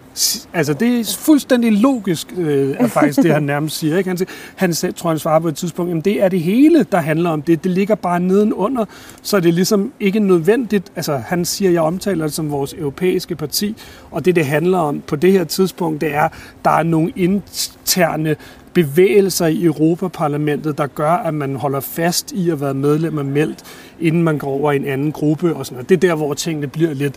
Altså, 0.54 0.74
det 0.74 1.00
er 1.00 1.18
fuldstændig 1.20 1.72
logisk, 1.72 2.34
øh, 2.38 2.76
er 2.80 2.88
faktisk 2.88 3.24
det, 3.24 3.34
han 3.34 3.44
nærmest 3.44 3.78
siger. 3.78 3.98
Ikke? 3.98 4.10
Han, 4.10 4.18
siger, 4.18 4.30
han 4.56 4.74
selv, 4.74 4.94
tror, 4.94 5.10
han 5.10 5.20
svarer 5.20 5.40
på 5.40 5.48
et 5.48 5.56
tidspunkt, 5.56 5.90
jamen 5.90 6.02
det 6.02 6.24
er 6.24 6.30
det 6.30 6.40
hele, 6.40 6.86
der 6.92 6.98
handler 6.98 7.30
om 7.30 7.42
det. 7.42 7.64
Det 7.64 7.72
ligger 7.72 7.96
bare 7.96 8.20
nedenunder, 8.20 8.86
så 9.22 9.40
det 9.40 9.50
er 9.50 9.54
ligesom 9.54 9.92
ikke 10.00 10.20
nødvendigt. 10.20 10.92
Altså, 10.96 11.18
han 11.18 11.46
siger, 11.46 11.72
jeg 11.72 11.82
omtaler 11.82 12.26
det 12.26 12.34
som 12.34 12.52
vores 12.52 12.74
europæiske 12.74 13.36
parti, 13.36 13.76
og 14.12 14.26
det, 14.26 14.36
det 14.36 14.46
handler 14.46 14.78
om 14.78 15.02
på 15.08 15.16
det 15.16 15.32
her 15.32 15.44
tidspunkt, 15.44 16.02
det 16.02 16.16
er, 16.16 16.30
der 16.66 16.72
er 16.72 16.84
nogle 16.84 17.12
interne 17.16 18.36
bevægelser 18.74 19.48
i 19.48 19.64
Europaparlamentet, 19.64 20.78
der 20.78 20.88
gør, 20.88 21.12
at 21.12 21.34
man 21.34 21.56
holder 21.56 21.80
fast 21.80 22.32
i 22.32 22.50
at 22.50 22.62
være 22.62 22.74
medlem 22.74 23.18
af 23.18 23.26
meldt, 23.26 23.64
inden 24.00 24.24
man 24.24 24.38
går 24.38 24.48
over 24.48 24.72
i 24.72 24.76
en 24.76 24.86
anden 24.86 25.12
gruppe 25.12 25.56
og 25.56 25.66
sådan 25.66 25.76
noget. 25.76 25.90
Det 25.90 25.96
er 25.96 26.10
der, 26.10 26.16
hvor 26.16 26.34
tingene 26.34 26.68
bliver 26.68 26.94
lidt 26.94 27.16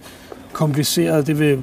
kompliceret. 0.54 1.26
Det 1.26 1.38
vil, 1.38 1.62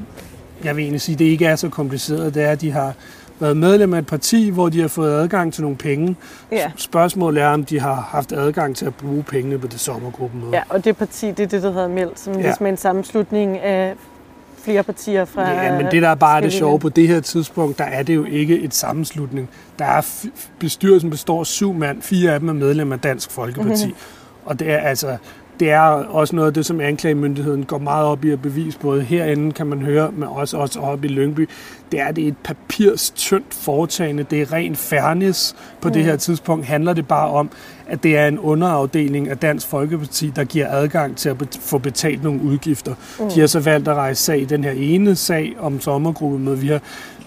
jeg 0.64 0.76
vil 0.76 0.82
egentlig 0.82 1.02
sige, 1.02 1.16
det 1.16 1.26
ikke 1.26 1.46
er 1.46 1.56
så 1.56 1.70
kompliceret. 1.70 2.34
Det 2.34 2.44
er, 2.44 2.52
at 2.52 2.62
de 2.62 2.72
har 2.72 2.94
været 3.40 3.58
medlem 3.58 3.94
af 3.94 4.00
et 4.00 4.08
parti, 4.08 4.50
hvor 4.50 4.70
de 4.70 4.82
har 4.82 4.88
fået 4.88 5.12
adgang 5.12 5.54
til 5.54 5.62
nogle 5.64 5.78
penge. 5.78 6.16
Ja. 6.52 6.72
Spørgsmålet 6.76 7.44
er, 7.44 7.48
om 7.48 7.66
de 7.66 7.80
har 7.80 8.08
haft 8.12 8.32
adgang 8.32 8.76
til 8.76 8.86
at 8.86 8.96
bruge 8.96 9.24
pengene 9.24 9.58
på 9.60 9.68
det 9.68 9.80
sommergruppemøde. 9.80 10.52
Ja, 10.54 10.62
og 10.70 10.86
det 10.86 10.98
parti, 10.98 11.28
det 11.28 11.40
er 11.40 11.48
det, 11.48 11.64
der 11.64 11.72
hedder 11.72 11.88
Meldt, 11.88 12.20
som 12.20 12.34
Ja. 12.34 12.42
ligesom 12.42 12.66
er 12.66 12.70
en 12.70 12.78
sammenslutning 12.78 13.60
af 13.60 13.94
flere 14.64 14.84
partier 14.84 15.26
fra 15.26 15.50
Ja, 15.64 15.78
men 15.78 15.86
det 15.92 16.02
der 16.02 16.10
er 16.10 16.16
bare 16.16 16.42
det 16.42 16.54
sjove, 16.54 16.80
på 16.80 16.90
det 16.90 17.08
her 17.08 17.20
tidspunkt, 17.20 17.78
der 17.78 17.84
er 17.84 18.04
det 18.04 18.16
jo 18.16 18.24
ikke 18.24 18.60
et 18.60 18.74
sammenslutning. 18.74 19.50
Der 19.80 19.86
er 19.86 20.26
bestyrelsen 20.60 21.10
består 21.10 21.40
af 21.40 21.46
syv 21.46 21.74
mand, 21.74 22.02
fire 22.02 22.34
af 22.34 22.40
dem 22.40 22.50
er 22.50 22.54
medlem 22.54 22.92
af 22.92 23.00
Dansk 23.00 23.32
Folkeparti. 23.32 23.86
Mhm. 23.86 23.94
Mm-hmm. 23.94 24.46
Og 24.46 24.60
det 24.60 24.72
er 24.72 24.78
altså 24.78 25.18
det 25.62 25.72
er 25.72 25.80
også 25.80 26.36
noget 26.36 26.48
af 26.48 26.54
det, 26.54 26.66
som 26.66 26.82
anklagemyndigheden 26.82 27.66
går 27.66 27.78
meget 27.78 28.06
op 28.06 28.26
i 28.26 28.30
at 28.30 28.42
bevise. 28.42 28.80
Både 28.80 29.02
herinde 29.02 29.52
kan 29.52 29.68
man 29.68 29.82
høre, 29.82 30.12
men 30.12 30.30
også, 30.30 30.58
også 30.58 30.80
oppe 30.80 31.08
i 31.08 31.12
Lyngby. 31.12 31.50
Det 31.92 32.00
er 32.00 32.12
det 32.12 32.24
er 32.24 32.28
et 32.28 32.38
papirstyndt 32.44 33.54
foretagende. 33.54 34.24
Det 34.24 34.42
er 34.42 34.54
ren 34.54 34.76
fairness. 34.76 35.56
På 35.82 35.88
mm. 35.88 35.94
det 35.94 36.04
her 36.04 36.16
tidspunkt 36.16 36.66
handler 36.66 36.94
det 36.94 37.08
bare 37.08 37.30
om, 37.30 37.50
at 37.88 38.04
det 38.04 38.18
er 38.18 38.28
en 38.28 38.40
underafdeling 38.40 39.30
af 39.30 39.38
Dansk 39.38 39.68
Folkeparti, 39.68 40.32
der 40.36 40.44
giver 40.44 40.68
adgang 40.70 41.18
til 41.18 41.30
at 41.30 41.38
bet- 41.38 41.60
få 41.62 41.78
betalt 41.78 42.24
nogle 42.24 42.42
udgifter. 42.42 42.94
Mm. 43.20 43.30
De 43.30 43.40
har 43.40 43.48
så 43.48 43.60
valgt 43.60 43.88
at 43.88 43.96
rejse 43.96 44.24
sag 44.24 44.42
i 44.42 44.46
den 44.46 44.64
her 44.64 44.72
ene 44.72 45.16
sag 45.16 45.56
om 45.60 45.82
sommergruppemødet. 45.82 46.62
Vi 46.62 46.68
har 46.68 46.82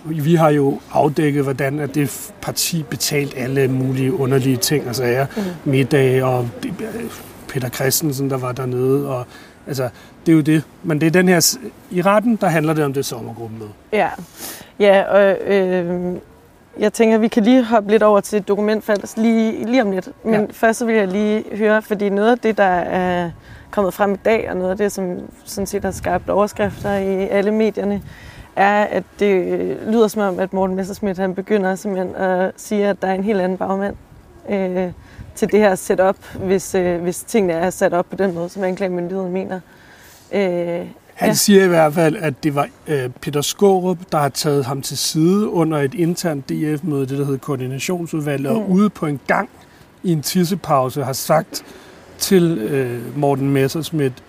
vi 0.06 0.34
har 0.34 0.50
jo 0.50 0.80
afdækket, 0.92 1.42
hvordan 1.42 1.78
at 1.78 1.94
det 1.94 2.30
parti 2.42 2.84
betalt 2.90 3.34
alle 3.36 3.68
mulige 3.68 4.14
underlige 4.14 4.56
ting, 4.56 4.86
altså 4.86 5.04
er 5.04 5.26
mm. 5.36 5.42
middag 5.64 6.22
og 6.22 6.48
Peter 7.54 7.68
Christensen, 7.68 8.30
der 8.30 8.36
var 8.36 8.52
dernede, 8.52 9.08
og 9.08 9.26
altså, 9.66 9.88
det 10.26 10.32
er 10.32 10.36
jo 10.36 10.42
det. 10.42 10.62
Men 10.82 11.00
det 11.00 11.06
er 11.06 11.10
den 11.10 11.28
her, 11.28 11.56
i 11.90 12.02
retten, 12.02 12.36
der 12.36 12.46
handler 12.48 12.74
det 12.74 12.84
om 12.84 12.92
det 12.92 13.04
sommergruppemøde. 13.04 13.70
Ja, 13.92 14.08
ja 14.78 15.02
og 15.02 15.36
øh, 15.46 16.16
jeg 16.78 16.92
tænker, 16.92 17.18
vi 17.18 17.28
kan 17.28 17.42
lige 17.42 17.64
hoppe 17.64 17.90
lidt 17.90 18.02
over 18.02 18.20
til 18.20 18.42
dokumentfalds 18.42 19.16
lige, 19.16 19.64
lige 19.66 19.82
om 19.82 19.90
lidt. 19.90 20.08
Men 20.24 20.34
Ja. 20.34 20.40
ja. 20.40 20.46
først 20.50 20.78
så 20.78 20.86
vil 20.86 20.94
jeg 20.94 21.08
lige 21.08 21.44
høre, 21.56 21.82
fordi 21.82 22.08
noget 22.08 22.30
af 22.30 22.38
det, 22.38 22.58
der 22.58 22.64
er 22.64 23.30
kommet 23.70 23.94
frem 23.94 24.14
i 24.14 24.18
dag, 24.24 24.50
og 24.50 24.56
noget 24.56 24.70
af 24.70 24.76
det, 24.76 24.92
som 24.92 25.18
sådan 25.44 25.66
set 25.66 25.84
har 25.84 25.90
skabt 25.90 26.30
overskrifter 26.30 26.94
i 26.94 27.28
alle 27.28 27.50
medierne, 27.50 28.02
er, 28.56 28.84
at 28.84 29.02
det 29.18 29.56
lyder 29.86 30.08
som 30.08 30.22
om, 30.22 30.38
at 30.38 30.52
Morten 30.52 30.76
Messerschmidt 30.76 31.18
han 31.18 31.34
begynder 31.34 31.74
simpelthen 31.74 32.16
at 32.16 32.52
sige, 32.56 32.86
at 32.86 33.02
der 33.02 33.08
er 33.08 33.14
en 33.14 33.24
helt 33.24 33.40
anden 33.40 33.58
bagmand 33.58 33.96
øh, 34.50 34.92
til 35.36 35.52
det 35.52 35.60
her 35.60 35.74
setup, 35.74 36.16
hvis, 36.34 36.74
øh, 36.74 37.02
hvis 37.02 37.20
tingene 37.20 37.52
er 37.52 37.70
sat 37.70 37.92
op 37.92 38.06
på 38.10 38.16
den 38.16 38.34
måde, 38.34 38.48
som 38.48 38.64
anklagemyndigheden 38.64 39.32
mener. 39.32 39.60
Øh, 40.32 40.86
Han 41.14 41.28
ja. 41.28 41.34
Siger 41.34 41.64
i 41.64 41.68
hvert 41.68 41.94
fald, 41.94 42.16
at 42.16 42.34
det 42.44 42.54
var 42.54 42.68
øh, 42.86 43.10
Peter 43.20 43.40
Skårup, 43.40 43.98
der 44.12 44.18
har 44.18 44.28
taget 44.28 44.64
ham 44.64 44.82
til 44.82 44.98
side 44.98 45.48
under 45.48 45.78
et 45.78 45.94
internt 45.94 46.48
DF-møde, 46.48 47.06
det 47.06 47.18
der 47.18 47.24
hedder 47.24 47.38
koordinationsudvalget, 47.38 48.52
mm. 48.52 48.58
og 48.58 48.70
ude 48.70 48.90
på 48.90 49.06
en 49.06 49.20
gang 49.26 49.48
i 50.02 50.12
en 50.12 50.22
tissepause 50.22 51.04
har 51.04 51.12
sagt 51.12 51.64
til 52.18 52.58
øh, 52.58 53.18
Morten 53.18 53.50
Messerschmidt, 53.50 54.22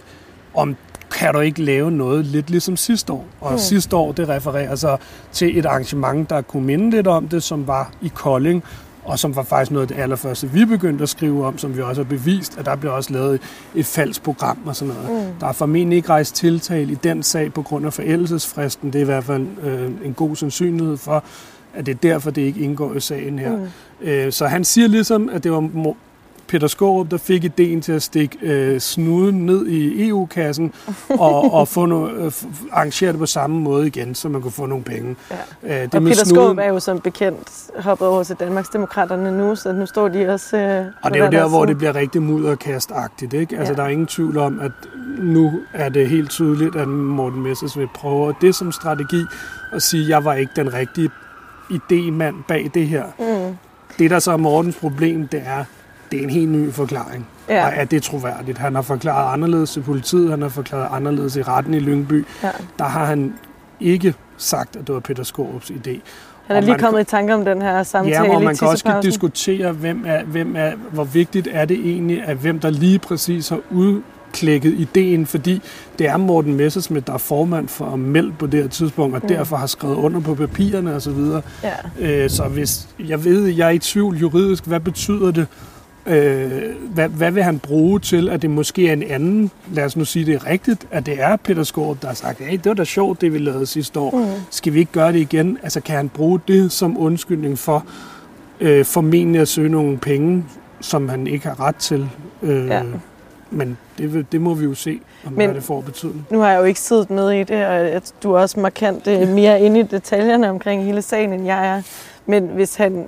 om 0.53 0.75
kan 1.11 1.33
du 1.33 1.39
ikke 1.39 1.61
lave 1.61 1.91
noget 1.91 2.25
lidt 2.25 2.49
ligesom 2.49 2.77
sidste 2.77 3.13
år? 3.13 3.25
Og 3.41 3.51
mm. 3.51 3.57
sidste 3.57 3.95
år, 3.95 4.11
det 4.11 4.29
refererer 4.29 4.75
sig 4.75 4.97
til 5.31 5.59
et 5.59 5.65
arrangement, 5.65 6.29
der 6.29 6.41
kunne 6.41 6.65
minde 6.65 6.89
lidt 6.89 7.07
om 7.07 7.27
det, 7.27 7.43
som 7.43 7.67
var 7.67 7.91
i 8.01 8.11
Kolding, 8.15 8.63
og 9.05 9.19
som 9.19 9.35
var 9.35 9.43
faktisk 9.43 9.71
noget 9.71 9.91
af 9.91 9.95
det 9.95 10.03
allerførste, 10.03 10.51
vi 10.51 10.65
begyndte 10.65 11.03
at 11.03 11.09
skrive 11.09 11.45
om, 11.45 11.57
som 11.57 11.77
vi 11.77 11.81
også 11.81 12.03
har 12.03 12.09
bevist, 12.09 12.57
at 12.57 12.65
der 12.65 12.75
blev 12.75 12.93
også 12.93 13.13
lavet 13.13 13.41
et 13.75 13.85
falsk 13.85 14.23
program 14.23 14.59
og 14.65 14.75
sådan 14.75 14.93
noget. 14.93 15.27
Mm. 15.27 15.33
Der 15.39 15.47
er 15.47 15.51
formentlig 15.51 15.95
ikke 15.95 16.09
rejst 16.09 16.35
tiltale 16.35 16.91
i 16.91 16.95
den 16.95 17.23
sag 17.23 17.53
på 17.53 17.61
grund 17.61 17.85
af 17.85 17.93
forældelsesfristen. 17.93 18.93
Det 18.93 18.99
er 18.99 19.03
i 19.03 19.05
hvert 19.05 19.23
fald 19.23 19.47
øh, 19.63 19.91
en 20.05 20.13
god 20.13 20.35
sandsynlighed 20.35 20.97
for, 20.97 21.23
at 21.73 21.85
det 21.85 21.91
er 21.91 21.97
derfor, 21.97 22.31
det 22.31 22.41
ikke 22.41 22.59
indgår 22.59 22.93
i 22.93 22.99
sagen 22.99 23.39
her. 23.39 23.57
Mm. 23.57 23.67
Øh, 24.01 24.31
så 24.31 24.47
han 24.47 24.63
siger 24.63 24.87
ligesom, 24.87 25.29
at 25.29 25.43
det 25.43 25.51
var 25.51 25.69
Peter 26.47 26.67
Skårup, 26.67 27.11
der 27.11 27.17
fik 27.17 27.43
ideen 27.43 27.81
til 27.81 27.91
at 27.91 28.01
stikke 28.03 28.37
øh, 28.41 28.79
snuden 28.79 29.45
ned 29.45 29.67
i 29.67 30.07
EU-kassen 30.09 30.73
og, 31.09 31.53
og 31.53 31.67
få 31.67 31.85
no, 31.85 32.07
øh, 32.09 32.31
arrangere 32.71 33.11
det 33.11 33.19
på 33.19 33.25
samme 33.25 33.59
måde 33.59 33.87
igen, 33.87 34.15
så 34.15 34.29
man 34.29 34.41
kunne 34.41 34.51
få 34.51 34.65
nogle 34.65 34.83
penge. 34.83 35.15
Ja. 35.31 35.35
Øh, 35.75 35.83
det 35.85 35.95
og 35.95 36.03
med 36.03 36.11
Peter 36.11 36.25
snuden- 36.25 36.47
Skåb 36.47 36.57
er 36.57 36.65
jo 36.67 36.79
som 36.79 36.99
bekendt 36.99 37.71
hoppet 37.79 38.07
over 38.07 38.23
til 38.23 38.35
Danmarksdemokraterne 38.35 39.37
nu, 39.37 39.55
så 39.55 39.71
nu 39.73 39.85
står 39.85 40.07
de 40.07 40.27
også... 40.33 40.57
Øh, 40.57 40.85
Og 41.01 41.13
det 41.13 41.19
er 41.21 41.25
jo 41.25 41.31
der, 41.31 41.49
hvor 41.49 41.65
det 41.65 41.77
bliver 41.77 41.95
rigtig 41.95 42.21
mudderkastagtigt. 42.21 43.33
Ikke? 43.33 43.57
Altså, 43.57 43.73
Ja. 43.73 43.77
der 43.77 43.83
er 43.83 43.87
ingen 43.89 44.07
tvivl 44.07 44.37
om, 44.37 44.59
at 44.59 44.71
nu 45.19 45.53
er 45.73 45.89
det 45.89 46.09
helt 46.09 46.29
tydeligt, 46.29 46.75
at 46.75 46.87
Morten 46.87 47.41
Messersmith 47.43 47.91
prøver 47.93 48.31
det 48.41 48.55
som 48.55 48.71
strategi 48.71 49.21
at 49.73 49.81
sige, 49.81 50.03
at 50.03 50.09
jeg 50.09 50.25
var 50.25 50.33
ikke 50.33 50.51
den 50.55 50.73
rigtige 50.73 51.09
idémand 51.71 52.35
bag 52.47 52.71
det 52.73 52.87
her. 52.87 53.03
Mm. 53.19 53.55
Det, 53.99 54.11
der 54.11 54.19
så 54.19 54.31
er 54.31 54.37
Mortens 54.37 54.75
problem, 54.75 55.27
det 55.27 55.41
er, 55.45 55.63
det 56.15 56.23
er 56.23 56.27
en 56.27 56.33
helt 56.33 56.51
ny 56.51 56.71
forklaring. 56.71 57.27
Ja. 57.49 57.65
Og 57.65 57.71
er 57.75 57.85
det 57.85 58.03
troværdigt? 58.03 58.57
Han 58.57 58.75
har 58.75 58.81
forklaret 58.81 59.33
anderledes 59.33 59.71
til 59.71 59.81
politiet, 59.81 60.29
han 60.29 60.41
har 60.41 60.49
forklaret 60.49 60.87
anderledes 60.91 61.35
i 61.35 61.41
retten 61.41 61.73
i 61.73 61.79
Lyngby. 61.79 62.25
Ja. 62.43 62.49
Der 62.79 62.85
har 62.85 63.05
han 63.05 63.33
ikke 63.79 64.13
sagt, 64.37 64.75
at 64.75 64.87
det 64.87 64.95
var 64.95 65.01
Peter 65.01 65.23
Skorups 65.23 65.71
idé. 65.71 65.99
Han 66.47 66.55
er 66.55 66.59
lige 66.59 66.71
man 66.71 66.79
kommet 66.79 67.01
i 67.01 67.03
tanke 67.03 67.33
om 67.33 67.45
den 67.45 67.61
her 67.61 67.83
samtale 67.83 68.15
Ja, 68.15 68.35
og 68.35 68.41
i 68.41 68.45
man 68.45 68.55
kan 68.55 68.67
også 68.67 68.99
diskutere, 69.03 69.71
hvem 69.71 70.03
er, 70.07 70.23
hvem 70.23 70.55
er, 70.55 70.71
hvor 70.91 71.03
vigtigt 71.03 71.47
er 71.51 71.65
det 71.65 71.77
egentlig, 71.77 72.23
at 72.23 72.37
hvem 72.37 72.59
der 72.59 72.69
lige 72.69 72.99
præcis 72.99 73.49
har 73.49 73.59
udklækket 73.71 74.73
ideen, 74.73 75.25
fordi 75.25 75.61
det 75.99 76.07
er 76.07 76.17
Morten 76.17 76.55
Messersmith, 76.55 77.07
der 77.07 77.13
er 77.13 77.17
formand 77.17 77.67
for 77.67 77.95
Meld 77.95 78.31
på 78.39 78.47
det 78.47 78.61
her 78.61 78.69
tidspunkt, 78.69 79.15
og 79.15 79.21
mm. 79.23 79.27
derfor 79.27 79.55
har 79.55 79.67
skrevet 79.67 79.95
under 79.95 80.19
på 80.19 80.35
papirerne 80.35 80.95
osv. 80.95 81.41
Ja. 81.63 82.23
Øh, 82.23 82.29
så 82.29 82.43
hvis 82.43 82.87
jeg 82.99 83.25
ved, 83.25 83.47
jeg 83.47 83.67
er 83.67 83.71
i 83.71 83.79
tvivl 83.79 84.17
juridisk, 84.17 84.65
hvad 84.65 84.79
betyder 84.79 85.31
det? 85.31 85.47
Øh, 86.07 86.61
hvad, 86.93 87.09
hvad 87.09 87.31
vil 87.31 87.43
han 87.43 87.59
bruge 87.59 87.99
til, 87.99 88.29
at 88.29 88.41
det 88.41 88.49
måske 88.49 88.89
er 88.89 88.93
en 88.93 89.03
anden, 89.03 89.51
lad 89.71 89.85
os 89.85 89.97
nu 89.97 90.05
sige 90.05 90.25
det 90.25 90.45
rigtigt, 90.47 90.87
at 90.91 91.05
det 91.05 91.21
er 91.21 91.35
Peter 91.35 91.63
Skårup, 91.63 92.01
der 92.01 92.07
har 92.07 92.15
sagt, 92.15 92.39
hey, 92.39 92.53
det 92.57 92.65
var 92.65 92.73
da 92.73 92.83
sjovt, 92.83 93.21
det 93.21 93.33
vi 93.33 93.37
lavede 93.37 93.65
sidste 93.65 93.99
år. 93.99 94.17
Mm. 94.17 94.25
Skal 94.49 94.73
vi 94.73 94.79
ikke 94.79 94.91
gøre 94.91 95.13
det 95.13 95.19
igen? 95.19 95.57
Altså 95.63 95.81
kan 95.81 95.95
han 95.95 96.09
bruge 96.09 96.39
det 96.47 96.71
som 96.71 96.97
undskyldning 96.97 97.59
for 97.59 97.85
øh, 98.59 98.85
formentlig 98.85 99.41
at 99.41 99.47
søge 99.47 99.69
nogle 99.69 99.97
penge, 99.97 100.45
som 100.81 101.09
han 101.09 101.27
ikke 101.27 101.47
har 101.47 101.59
ret 101.67 101.75
til? 101.75 102.09
Øh, 102.43 102.67
Ja. 102.67 102.81
Men 103.51 103.77
det, 103.97 104.25
det 104.31 104.41
må 104.41 104.53
vi 104.53 104.63
jo 104.65 104.73
se, 104.73 104.99
om 105.25 105.33
Men- 105.33 105.45
hvad 105.45 105.55
det 105.55 105.63
får 105.63 105.81
betydning. 105.81 106.25
Nu 106.29 106.39
har 106.39 106.49
jeg 106.51 106.59
jo 106.59 106.63
ikke 106.63 106.79
siddet 106.79 107.09
med 107.09 107.31
i 107.31 107.43
det, 107.43 107.65
og 107.65 108.01
du 108.23 108.33
er 108.33 108.39
også 108.39 108.59
markant 108.59 109.07
øh, 109.07 109.27
mere 109.27 109.61
inde 109.61 109.79
i 109.79 109.83
detaljerne 109.83 110.49
omkring 110.49 110.83
hele 110.83 111.01
sagen, 111.01 111.33
end 111.33 111.45
jeg 111.45 111.67
er. 111.77 111.81
Men 112.25 112.43
hvis 112.47 112.75
han 112.75 113.05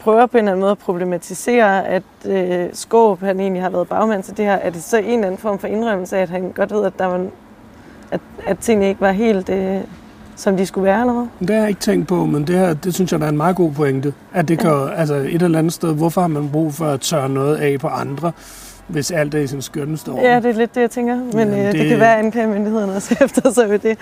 prøver 0.00 0.26
på 0.26 0.36
en 0.36 0.38
eller 0.38 0.52
anden 0.52 0.60
måde 0.60 0.70
at 0.70 0.78
problematisere, 0.78 1.86
at 1.86 2.02
øh, 2.26 2.68
Skåb, 2.72 3.20
han 3.20 3.40
egentlig 3.40 3.62
har 3.62 3.70
været 3.70 3.88
bagmand 3.88 4.22
til 4.22 4.36
det 4.36 4.44
her, 4.44 4.54
er 4.54 4.70
det 4.70 4.82
så 4.82 4.98
en 4.98 5.04
eller 5.04 5.26
anden 5.26 5.38
form 5.38 5.58
for 5.58 5.66
indrømmelse 5.66 6.16
af, 6.16 6.22
at 6.22 6.28
han 6.30 6.52
godt 6.52 6.72
ved, 6.72 6.84
at, 6.84 6.98
der 6.98 7.06
var, 7.06 7.26
at, 8.10 8.20
at 8.46 8.58
tingene 8.58 8.88
ikke 8.88 9.00
var 9.00 9.12
helt, 9.12 9.48
øh, 9.48 9.80
som 10.36 10.56
de 10.56 10.66
skulle 10.66 10.84
være, 10.84 11.00
eller 11.00 11.12
hvad? 11.12 11.48
Det 11.48 11.50
har 11.56 11.62
jeg 11.62 11.68
ikke 11.68 11.80
tænkt 11.80 12.08
på, 12.08 12.26
men 12.26 12.46
det, 12.46 12.58
her, 12.58 12.74
det 12.74 12.94
synes 12.94 13.12
jeg, 13.12 13.20
der 13.20 13.26
er 13.26 13.30
en 13.30 13.36
meget 13.36 13.56
god 13.56 13.72
pointe. 13.72 14.14
At 14.32 14.48
det 14.48 14.58
kan, 14.58 14.88
altså 14.96 15.14
et 15.14 15.42
eller 15.42 15.58
andet 15.58 15.72
sted, 15.72 15.94
hvorfor 15.94 16.20
har 16.20 16.28
man 16.28 16.50
brug 16.50 16.74
for 16.74 16.86
at 16.86 17.00
tørre 17.00 17.28
noget 17.28 17.56
af 17.56 17.80
på 17.80 17.88
andre, 17.88 18.32
hvis 18.90 19.10
alt 19.10 19.34
er 19.34 19.38
i 19.38 19.46
sin 19.46 19.62
skønneste 19.62 20.08
orden? 20.08 20.24
Ja, 20.24 20.36
det 20.36 20.46
er 20.46 20.52
lidt 20.52 20.74
det, 20.74 20.80
jeg 20.80 20.90
tænker. 20.90 21.16
Men 21.16 21.32
Jamen, 21.38 21.58
øh, 21.58 21.64
det... 21.64 21.74
det- 21.74 21.88
kan 21.88 22.00
være, 22.00 22.12
at 22.18 22.24
anklagemyndigheden 22.24 22.90
også 22.90 23.16
efter 23.24 23.50
sig 23.52 23.70
ved 23.70 23.78
det. 23.78 23.98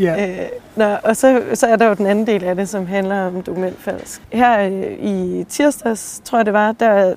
ja. 0.00 0.28
Øh, 0.30 0.38
nå, 0.76 0.84
og 1.02 1.16
så, 1.16 1.42
så 1.54 1.66
er 1.66 1.76
der 1.76 1.86
jo 1.88 1.94
den 1.94 2.06
anden 2.06 2.26
del 2.26 2.44
af 2.44 2.56
det, 2.56 2.68
som 2.68 2.86
handler 2.86 3.20
om 3.26 3.42
dokumentfalsk. 3.42 4.22
Her 4.32 4.60
øh, 4.68 4.82
i 5.00 5.44
tirsdags, 5.48 6.20
tror 6.24 6.38
jeg 6.38 6.46
det 6.46 6.54
var, 6.54 6.72
der 6.72 7.14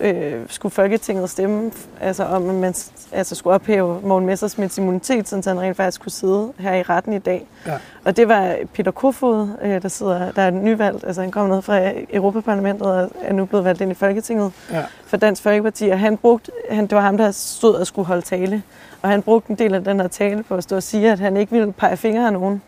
øh, 0.00 0.34
skulle 0.48 0.72
Folketinget 0.72 1.30
stemme 1.30 1.70
altså 2.00 2.24
om, 2.24 2.48
at 2.48 2.54
man 2.54 2.74
altså 3.12 3.34
skulle 3.34 3.54
ophæve 3.54 4.00
Morten 4.02 4.26
Messersmiths 4.26 4.78
immunitet, 4.78 5.28
så 5.28 5.42
han 5.46 5.60
rent 5.60 5.76
faktisk 5.76 6.00
kunne 6.00 6.12
sidde 6.12 6.52
her 6.58 6.74
i 6.74 6.82
retten 6.82 7.12
i 7.12 7.18
dag. 7.18 7.46
Ja. 7.66 7.72
Og 8.04 8.16
det 8.16 8.28
var 8.28 8.56
Peter 8.74 8.90
Kofod, 8.90 9.48
øh, 9.62 9.82
der, 9.82 9.88
sidder, 9.88 10.30
der 10.32 10.42
er 10.42 10.50
nyvalgt, 10.50 11.04
altså 11.04 11.20
han 11.22 11.30
kom 11.30 11.48
ned 11.48 11.62
fra 11.62 11.90
Europaparlamentet 12.12 12.86
og 12.86 13.10
er 13.22 13.32
nu 13.32 13.44
blevet 13.44 13.64
valgt 13.64 13.80
ind 13.80 13.90
i 13.90 13.94
Folketinget 13.94 14.52
Ja. 14.72 14.82
for 15.06 15.16
Dansk 15.16 15.42
Folkeparti, 15.42 15.88
og 15.88 15.98
han 15.98 16.16
brugte, 16.16 16.52
han, 16.70 16.86
det 16.86 16.96
var 16.96 17.02
ham, 17.02 17.16
der 17.16 17.30
stod 17.30 17.74
og 17.74 17.86
skulle 17.86 18.06
holde 18.06 18.22
tale. 18.22 18.62
Og 19.02 19.08
han 19.08 19.22
brugte 19.22 19.50
en 19.50 19.58
del 19.58 19.74
af 19.74 19.84
den 19.84 20.00
her 20.00 20.08
tale 20.08 20.42
på 20.42 20.54
at 20.54 20.62
stå 20.62 20.76
og 20.76 20.82
sige, 20.82 21.12
at 21.12 21.18
han 21.18 21.36
ikke 21.36 21.52
ville 21.52 21.72
pege 21.72 21.96
fingre 21.96 22.26
af 22.26 22.32
nogen. 22.32 22.62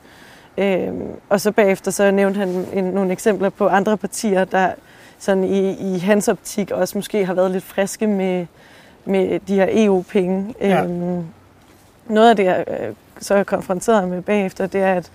Øhm, 0.58 1.02
og 1.28 1.40
så 1.40 1.52
bagefter 1.52 1.90
så 1.90 2.10
nævnte 2.10 2.38
han 2.40 2.66
en, 2.72 2.84
nogle 2.84 3.12
eksempler 3.12 3.50
på 3.50 3.68
andre 3.68 3.96
partier, 3.96 4.44
der 4.44 4.70
sådan 5.20 5.44
i, 5.44 5.94
i 5.94 5.98
hans 5.98 6.28
optik 6.28 6.70
også 6.70 6.98
måske 6.98 7.26
har 7.26 7.34
været 7.34 7.50
lidt 7.50 7.64
friske 7.64 8.06
med, 8.06 8.46
med 9.04 9.40
de 9.40 9.54
her 9.54 9.66
EU-penge. 9.70 10.54
Ja. 10.60 10.84
Øhm, 10.84 11.24
noget 12.06 12.30
af 12.30 12.36
det, 12.36 12.44
jeg 12.44 12.64
øh, 12.68 12.94
så 13.20 13.34
er 13.34 13.44
konfronteret 13.44 14.08
med 14.08 14.22
bagefter, 14.22 14.66
det 14.66 14.80
er, 14.80 14.94
at 14.94 15.10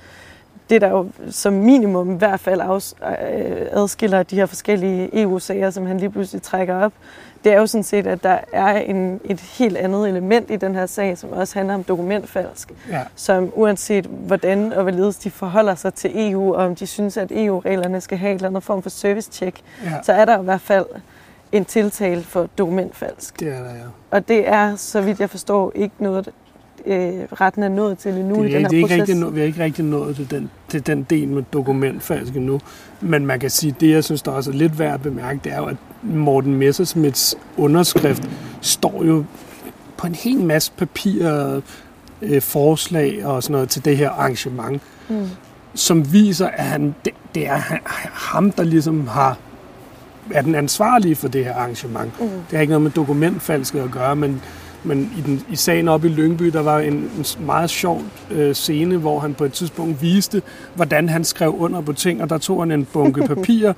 det, 0.70 0.82
der 0.82 0.90
jo 0.90 1.08
som 1.30 1.54
minimum 1.54 2.16
i 2.16 2.18
hvert 2.18 2.40
fald 2.40 2.62
øh, 2.62 3.68
adskiller 3.72 4.24
de 4.24 4.36
her 4.36 4.46
forskellige 4.46 5.22
EU-sager, 5.22 5.70
som 5.70 5.86
han 5.86 5.98
lige 5.98 6.10
pludselig 6.10 6.42
trækker 6.42 6.76
op, 6.76 6.94
det 7.44 7.54
er 7.54 7.60
jo 7.60 7.68
sådan 7.68 7.84
set, 7.84 8.08
at 8.08 8.24
der 8.24 8.38
er 8.54 8.78
en, 8.78 9.22
et 9.26 9.40
helt 9.40 9.78
andet 9.78 10.10
element 10.10 10.52
i 10.52 10.56
den 10.56 10.76
her 10.76 10.86
sag, 10.86 11.18
som 11.18 11.32
også 11.32 11.54
handler 11.60 11.74
om 11.74 11.84
dokumentfalsk. 11.84 12.72
Ja. 12.90 13.02
Som 13.16 13.52
uanset 13.56 14.06
hvordan 14.06 14.74
og 14.74 14.82
hvorledes 14.84 15.16
de 15.18 15.32
forholder 15.32 15.76
sig 15.76 15.94
til 15.94 16.12
EU, 16.32 16.54
og 16.56 16.66
om 16.66 16.76
de 16.76 16.88
synes, 16.88 17.18
at 17.18 17.32
EU-reglerne 17.32 18.02
skal 18.02 18.18
have 18.18 18.30
en 18.32 18.36
eller 18.36 18.48
anden 18.48 18.62
form 18.62 18.82
for 18.82 18.90
service-check, 18.90 19.62
Ja. 19.84 19.90
så 20.04 20.14
er 20.14 20.26
der 20.26 20.42
i 20.42 20.44
hvert 20.44 20.62
fald 20.62 20.86
en 21.52 21.66
tiltale 21.66 22.24
for 22.24 22.50
dokumentfalsk. 22.58 23.40
Det 23.40 23.48
er 23.48 23.60
der, 23.64 23.70
ja. 23.74 23.84
Og 24.12 24.28
det 24.28 24.48
er, 24.48 24.76
så 24.76 25.02
vidt 25.02 25.20
jeg 25.20 25.30
forstår, 25.30 25.72
ikke 25.76 25.96
noget, 26.00 26.30
øh, 26.88 27.14
retten 27.42 27.64
er 27.64 27.70
nået 27.70 27.98
til 27.98 28.12
endnu 28.12 28.44
Det 28.44 28.50
i 28.50 28.54
er, 28.54 28.58
den 28.58 28.62
her 28.62 28.70
det 28.70 28.74
er 28.74 28.78
ikke 28.78 28.88
proces. 28.98 29.10
rigtig, 29.16 29.36
vi 29.36 29.40
har 29.40 29.48
ikke 29.48 29.64
rigtig 29.64 29.86
nået 29.86 30.16
til 30.16 30.32
den, 30.32 30.50
til 30.70 30.88
den 30.88 31.04
del 31.10 31.28
med 31.28 31.44
dokumentfalsk 31.54 32.36
endnu. 32.36 32.60
Men 33.02 33.26
man 33.26 33.40
kan 33.40 33.50
sige, 33.50 33.76
det 33.80 33.90
jeg 33.90 34.04
synes, 34.04 34.22
der 34.22 34.32
også 34.32 34.52
er 34.52 34.56
lidt 34.56 34.80
værd 34.80 34.94
at 34.94 35.02
bemærke, 35.02 35.40
det 35.44 35.52
er 35.54 35.58
jo, 35.58 35.66
at 35.66 35.76
Morten 36.04 36.54
Messersmiths 36.56 37.36
underskrift 37.58 38.30
står 38.62 39.04
jo 39.04 39.24
på 39.98 40.08
en 40.08 40.16
hel 40.16 40.40
masse 40.40 40.72
papirer, 40.78 41.62
øh, 42.22 42.42
forslag 42.42 43.26
og 43.26 43.44
sådan 43.44 43.52
noget 43.54 43.70
til 43.70 43.86
det 43.86 43.98
her 43.98 44.10
arrangement, 44.10 44.82
Mm. 45.10 45.28
som 45.76 46.14
viser, 46.14 46.48
at 46.48 46.64
han, 46.64 46.96
det, 47.06 47.14
det 47.36 47.48
er 47.48 47.62
ham, 48.14 48.52
der 48.52 48.64
ligesom 48.64 49.08
har 49.08 49.38
er 50.32 50.42
den 50.42 50.56
ansvarlige 50.56 51.16
for 51.16 51.28
det 51.28 51.46
her 51.46 51.54
arrangement. 51.56 52.20
Mm. 52.22 52.28
Det 52.28 52.52
har 52.52 52.60
ikke 52.60 52.72
noget 52.72 52.82
med 52.84 52.92
dokumentfalsket 52.92 53.80
at 53.80 53.92
gøre, 53.92 54.16
men, 54.16 54.42
men 54.86 55.12
i, 55.18 55.22
den, 55.22 55.42
i 55.52 55.56
sagen 55.56 55.88
op 55.88 56.06
i 56.06 56.08
Lyngby, 56.08 56.46
der 56.46 56.62
var 56.62 56.80
en, 56.80 56.94
en 56.94 57.26
meget 57.40 57.70
sjov 57.70 58.02
øh, 58.32 58.56
scene, 58.56 58.98
hvor 58.98 59.20
han 59.20 59.34
på 59.34 59.44
et 59.46 59.54
tidspunkt 59.54 60.02
viste, 60.02 60.42
hvordan 60.76 61.10
han 61.10 61.24
skrev 61.24 61.56
under 61.60 61.82
på 61.82 61.94
ting, 61.94 62.22
og 62.22 62.30
der 62.30 62.38
tog 62.38 62.62
han 62.62 62.72
en 62.72 62.86
bunke 62.94 63.28
papirer, 63.36 63.74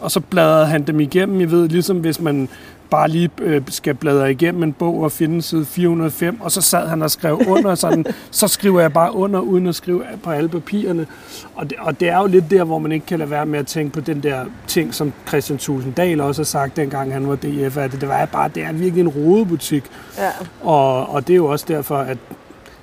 og 0.00 0.10
så 0.10 0.20
bladrede 0.20 0.66
han 0.66 0.82
dem 0.82 1.00
igennem. 1.00 1.40
Jeg 1.40 1.50
ved, 1.50 1.68
ligesom 1.68 1.96
hvis 1.96 2.20
man 2.20 2.48
bare 2.92 3.08
lige 3.08 3.30
øh, 3.38 3.62
skal 3.68 3.94
bladre 3.94 4.30
igennem 4.30 4.62
en 4.62 4.72
bog 4.72 5.02
og 5.02 5.12
finde 5.12 5.42
side 5.42 5.64
405, 5.64 6.40
og 6.40 6.52
så 6.52 6.60
sad 6.60 6.88
han 6.88 7.02
og 7.02 7.10
skrev 7.10 7.40
under, 7.48 7.74
sådan, 7.74 8.06
så 8.30 8.48
skriver 8.48 8.80
jeg 8.80 8.92
bare 8.92 9.14
under, 9.14 9.40
uden 9.40 9.66
at 9.66 9.74
skrive 9.74 10.04
på 10.22 10.30
alle 10.30 10.48
papirerne. 10.48 11.06
Og 11.54 11.70
det, 11.70 11.78
og 11.78 12.00
det 12.00 12.08
er 12.08 12.18
jo 12.18 12.26
lidt 12.26 12.50
der, 12.50 12.64
hvor 12.64 12.78
man 12.78 12.92
ikke 12.92 13.06
kan 13.06 13.18
lade 13.18 13.30
være 13.30 13.46
med 13.46 13.58
at 13.58 13.66
tænke 13.66 13.92
på 13.92 14.00
den 14.00 14.22
der 14.22 14.44
ting, 14.66 14.94
som 14.94 15.12
Christian 15.28 15.58
Tulsendal 15.58 16.20
også 16.20 16.42
har 16.42 16.44
sagt, 16.44 16.76
dengang 16.76 17.12
han 17.12 17.28
var 17.28 17.36
DF, 17.36 17.76
at 17.76 17.92
det 17.92 18.08
var 18.08 18.26
bare, 18.26 18.50
det 18.54 18.62
er 18.62 18.72
virkelig 18.72 19.00
en 19.00 19.08
rodebutik. 19.08 19.84
Ja. 20.18 20.30
Og, 20.60 21.08
og 21.08 21.26
det 21.26 21.32
er 21.32 21.36
jo 21.36 21.46
også 21.46 21.64
derfor, 21.68 21.96
at 21.96 22.18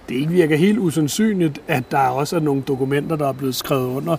det 0.10 0.16
ikke 0.16 0.32
virker 0.32 0.56
helt 0.56 0.80
usandsynligt, 0.80 1.60
at 1.68 1.92
der 1.92 1.98
også 1.98 2.36
er 2.36 2.39
nogle 2.39 2.62
dokumenter, 2.62 3.16
der 3.16 3.28
er 3.28 3.34
blevet 3.34 3.56
skrevet 3.56 3.96
under 3.96 4.18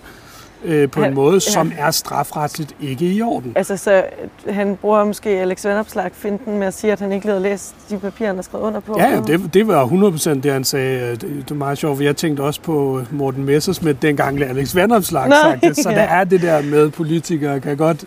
øh, 0.65 0.89
på 0.89 0.99
en 0.99 1.03
Han- 1.03 1.13
måde, 1.13 1.33
ja. 1.33 1.39
som 1.39 1.71
er 1.77 1.91
strafretsligt 1.91 2.75
ikke 2.81 3.05
i 3.05 3.21
orden. 3.21 3.53
Altså, 3.55 3.77
så 3.77 4.03
han 4.49 4.75
bruger 4.81 5.03
måske 5.03 5.29
Alex 5.29 5.65
Vanopslag 5.65 6.09
finten 6.13 6.59
med 6.59 6.67
at 6.67 6.73
sige, 6.73 6.91
at 6.91 6.99
han 6.99 7.11
ikke 7.11 7.27
havde 7.27 7.39
læst 7.41 7.75
de 7.89 7.97
papirer, 7.97 8.27
han 8.29 8.35
har 8.35 8.43
skrevet 8.43 8.63
under 8.65 8.79
på. 8.79 8.95
Ja, 8.99 9.21
det, 9.27 9.53
det 9.53 9.67
var 9.67 9.85
100% 9.85 10.29
det, 10.41 10.51
han 10.51 10.63
sagde. 10.63 11.11
Det, 11.11 11.21
det 11.21 11.51
er 11.51 11.55
meget 11.55 11.77
sjovt, 11.77 11.97
for 11.97 12.03
jeg 12.03 12.15
tænkte 12.15 12.41
også 12.41 12.61
på 12.61 13.01
Morten 13.11 13.43
Messersmith, 13.45 14.01
dengang 14.01 14.41
Alex 14.43 14.75
Vanopslag 14.75 15.29
Nå, 15.29 15.35
sagt 15.43 15.61
det. 15.63 15.77
Så 15.77 15.89
ja. 15.89 15.95
der 15.95 16.01
er 16.01 16.23
det 16.23 16.41
der 16.41 16.61
med, 16.61 16.89
politikere 16.89 17.59
kan 17.59 17.77
godt 17.77 18.05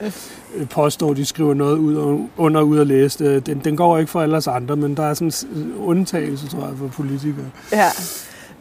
øh, 0.56 0.68
påstå, 0.68 1.10
at 1.10 1.16
de 1.16 1.24
skriver 1.24 1.54
noget 1.54 1.76
ud 1.78 1.94
og, 1.96 2.28
under 2.36 2.60
ud 2.60 2.78
at 2.78 2.86
læse 2.86 3.24
det. 3.24 3.46
Den, 3.46 3.60
den 3.64 3.76
går 3.76 3.98
ikke 3.98 4.10
for 4.10 4.20
alle 4.22 4.40
andre, 4.50 4.76
men 4.76 4.96
der 4.96 5.02
er 5.02 5.14
sådan 5.14 5.32
en 5.56 5.72
undtagelse, 5.78 6.48
tror 6.48 6.60
jeg, 6.66 6.76
for 6.78 6.86
politikere. 6.86 7.46
Ja, 7.72 7.88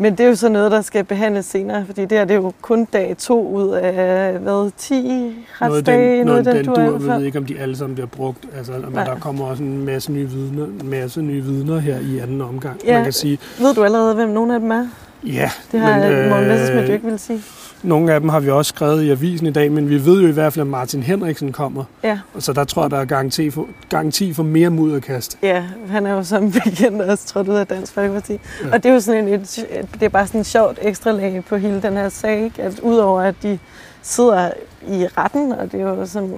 men 0.04 0.12
det 0.12 0.20
er 0.24 0.28
jo 0.28 0.36
så 0.36 0.50
noget, 0.50 0.72
der 0.72 0.82
skal 0.82 1.04
behandles 1.04 1.46
senere, 1.46 1.86
fordi 1.86 2.02
det 2.02 2.12
her 2.18 2.26
det 2.26 2.34
er 2.34 2.38
jo 2.38 2.52
kun 2.62 2.86
dag 2.86 3.16
to 3.18 3.48
ud 3.48 3.70
af, 3.70 4.34
hvad, 4.40 4.72
10 4.78 4.94
Noget 5.02 5.34
retsdage, 5.62 6.18
den, 6.18 6.26
noget 6.26 6.46
den 6.46 6.58
i 6.58 6.64
dur, 6.64 6.76
hvert 6.76 7.02
vi 7.02 7.08
fald. 7.08 7.18
ved 7.18 7.26
ikke, 7.26 7.38
om 7.38 7.46
de 7.46 7.60
alle 7.60 7.76
sammen 7.78 7.96
bliver 7.96 8.08
brugt. 8.08 8.46
Altså, 8.58 8.72
men 8.72 8.82
Nej. 8.94 9.04
der 9.04 9.16
kommer 9.16 9.46
også 9.46 9.64
en 9.64 9.86
masse 9.86 10.12
nye 10.12 10.30
vidner, 10.30 10.68
masse 10.84 11.22
nye 11.22 11.44
vidner 11.44 11.80
her 11.80 12.00
i 12.00 12.18
anden 12.20 12.42
omgang. 12.42 12.80
Ja. 12.86 12.94
Man 12.94 13.04
kan 13.04 13.14
sige, 13.14 13.40
Ved 13.60 13.74
du 13.74 13.84
allerede, 13.84 14.16
hvem 14.16 14.30
nogle 14.30 14.54
af 14.54 14.60
dem 14.60 14.72
er? 14.72 14.88
ja, 15.26 15.52
Det 15.72 15.80
har 15.80 16.00
men, 16.00 16.12
men, 16.20 16.30
Morten 16.30 16.48
Messersmith 16.48 16.84
jo 16.84 16.88
øh, 16.88 16.94
ikke 16.94 17.08
vil 17.10 17.20
sige. 17.20 17.42
Nogle 17.84 18.14
af 18.14 18.20
dem 18.20 18.30
har 18.30 18.40
vi 18.40 18.50
også 18.50 18.70
skrevet 18.70 19.04
i 19.04 19.10
avisen 19.12 19.48
i 19.48 19.52
dag, 19.52 19.72
men 19.72 19.90
vi 19.90 20.06
ved 20.06 20.22
jo 20.22 20.28
i 20.28 20.32
hvert 20.32 20.54
fald, 20.54 20.62
at 20.62 20.68
Martin 20.68 21.04
Henriksen 21.04 21.52
kommer. 21.52 21.84
Ja. 22.04 22.20
Og 22.34 22.44
så 22.44 22.54
der 22.54 22.64
tror 22.64 22.82
jeg, 22.84 22.92
der 22.92 22.98
er 23.00 23.06
garanti 23.06 23.50
for, 23.50 23.68
garanti 23.90 24.34
for 24.34 24.44
mere 24.44 24.70
mudderkast. 24.70 25.38
Ja, 25.44 25.64
han 25.90 26.06
er 26.06 26.14
jo 26.14 26.24
som 26.24 26.52
bekendt 26.52 27.02
også 27.02 27.28
trådt 27.28 27.48
ud 27.48 27.56
af 27.56 27.68
Dansk 27.68 27.94
Folkeparti. 27.94 28.32
Ja. 28.34 28.68
Ja. 28.68 28.74
Og 28.74 28.84
det 28.84 28.90
er 28.90 28.94
jo 28.94 29.00
sådan 29.00 29.28
en, 29.28 29.34
et, 29.34 29.68
det 29.94 30.04
er 30.04 30.10
bare 30.10 30.28
sådan 30.28 30.40
en 30.40 30.44
sjovt 30.46 30.80
ekstra 30.82 31.12
lag 31.12 31.44
på 31.50 31.58
hele 31.58 31.82
den 31.82 31.94
her 31.94 32.10
sag, 32.10 32.44
ikke? 32.44 32.62
at 32.64 32.80
udover 32.80 33.22
at 33.22 33.36
de 33.44 33.60
sidder 34.02 34.50
i 34.88 35.08
retten, 35.18 35.52
og 35.52 35.72
det 35.72 35.82
er 35.82 35.84
jo, 35.84 36.06
som, 36.06 36.32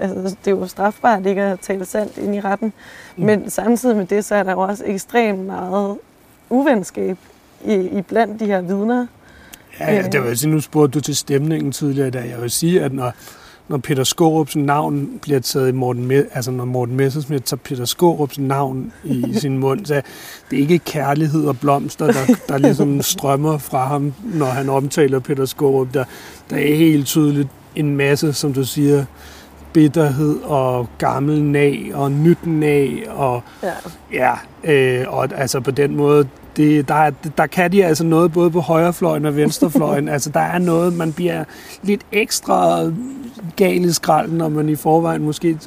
altså, 0.00 0.36
det 0.44 0.46
er 0.46 0.56
jo 0.56 0.66
strafbart 0.66 1.26
ikke 1.26 1.42
at 1.42 1.60
tale 1.60 1.84
sandt 1.84 2.18
ind 2.18 2.34
i 2.34 2.40
retten, 2.40 2.72
Mm. 3.16 3.24
men 3.24 3.50
samtidig 3.50 3.96
med 3.96 4.06
det, 4.06 4.24
så 4.24 4.34
er 4.34 4.42
der 4.42 4.52
jo 4.52 4.58
også 4.60 4.82
ekstremt 4.86 5.38
meget 5.46 5.96
uvenskab 6.50 7.16
i, 7.64 7.74
i 7.74 8.02
blandt 8.02 8.40
de 8.40 8.46
her 8.46 8.60
vidner. 8.60 9.06
Ja, 9.80 9.94
ja, 9.94 10.02
det 10.02 10.24
vil 10.24 10.38
sige, 10.38 10.50
nu 10.50 10.60
spurgte 10.60 10.94
du 10.98 11.00
til 11.00 11.16
stemningen 11.16 11.72
tidligere 11.72 12.08
i 12.08 12.10
dag. 12.10 12.30
Jeg 12.30 12.42
vil 12.42 12.50
sige, 12.50 12.82
at 12.82 12.92
når, 12.92 13.12
når 13.68 13.76
Peter 13.78 14.04
Skorups 14.04 14.56
navn 14.56 15.08
bliver 15.22 15.40
taget 15.40 15.68
i 15.68 15.72
Morten, 15.72 16.10
Me- 16.10 16.34
altså 16.36 16.50
når 16.50 16.64
Morten 16.64 16.96
Messersmith 16.96 17.44
tager 17.44 17.60
Peter 17.64 17.84
Skorups 17.84 18.38
navn 18.38 18.92
i 19.04 19.24
sin 19.40 19.58
mund, 19.58 19.86
så 19.86 19.94
det 20.50 20.56
er 20.56 20.60
ikke 20.60 20.78
kærlighed 20.78 21.44
og 21.46 21.58
blomster, 21.60 22.06
der, 22.06 22.34
der 22.48 22.58
ligesom 22.58 23.02
strømmer 23.02 23.58
fra 23.58 23.86
ham, 23.86 24.12
når 24.24 24.46
han 24.46 24.68
omtaler 24.68 25.18
Peter 25.18 25.44
Skorup. 25.44 25.88
Der, 25.94 26.04
der 26.50 26.56
er 26.56 26.76
helt 26.76 27.06
tydeligt 27.06 27.48
en 27.76 27.96
masse, 27.96 28.32
som 28.32 28.52
du 28.52 28.64
siger, 28.64 29.04
bitterhed 29.72 30.36
og 30.42 30.88
gammel 30.98 31.42
nag 31.42 31.90
og 31.94 32.12
nyt 32.12 32.46
nag 32.46 33.04
og 33.10 33.42
Ja. 33.62 33.72
Ja, 34.12 34.32
øh, 34.64 35.04
og 35.08 35.28
altså 35.34 35.60
på 35.60 35.70
den 35.70 35.96
måde, 35.96 36.28
det, 36.56 36.88
der, 36.88 36.94
er- 36.94 37.10
der 37.38 37.46
kan 37.46 37.72
de 37.72 37.84
altså 37.84 38.04
noget 38.04 38.32
både 38.32 38.50
på 38.50 38.60
højrefløjen 38.60 39.26
og 39.26 39.36
venstrefløjen. 39.36 40.08
altså 40.14 40.30
der 40.30 40.40
er 40.40 40.58
noget, 40.58 40.92
man 40.94 41.12
bliver 41.12 41.44
lidt 41.82 42.00
ekstra 42.12 42.80
gal 43.56 43.84
i 43.84 43.92
skralden, 43.92 44.38
når 44.38 44.48
man 44.48 44.68
i 44.68 44.76
forvejen 44.76 45.22
måske 45.24 45.58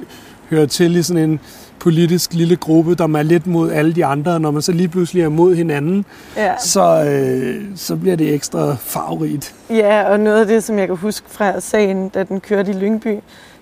hører 0.50 0.66
til 0.66 0.96
i 0.96 1.04
sådan 1.04 1.30
en 1.30 1.40
politisk 1.80 2.34
lille 2.34 2.56
gruppe, 2.56 2.96
der 2.96 3.04
er 3.18 3.24
lidt 3.24 3.48
mod 3.48 3.72
alle 3.72 3.94
de 3.94 4.06
andre, 4.06 4.32
og 4.34 4.42
når 4.42 4.52
man 4.52 4.62
så 4.62 4.72
lige 4.72 4.88
pludselig 4.88 5.24
er 5.24 5.30
mod 5.30 5.56
hinanden, 5.56 6.06
Ja. 6.38 6.58
så, 6.58 7.04
øh, 7.04 7.66
så 7.76 7.96
bliver 7.96 8.16
det 8.16 8.34
ekstra 8.34 8.76
farverigt. 8.80 9.56
Ja, 9.70 10.04
og 10.12 10.20
noget 10.20 10.42
af 10.42 10.48
det, 10.48 10.64
som 10.64 10.80
jeg 10.80 10.88
kan 10.88 10.96
huske 10.96 11.28
fra 11.30 11.60
sagen, 11.60 12.10
da 12.10 12.24
den 12.24 12.40
kørte 12.40 12.72
i 12.72 12.74
Lyngby, 12.74 13.20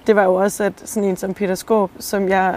det 0.08 0.16
var 0.16 0.24
jo 0.24 0.34
også, 0.36 0.64
at 0.64 0.74
sådan 0.86 1.10
en 1.10 1.18
som 1.18 1.34
Peter 1.34 1.56
Skorp, 1.56 1.90
som 2.00 2.30
jeg 2.30 2.56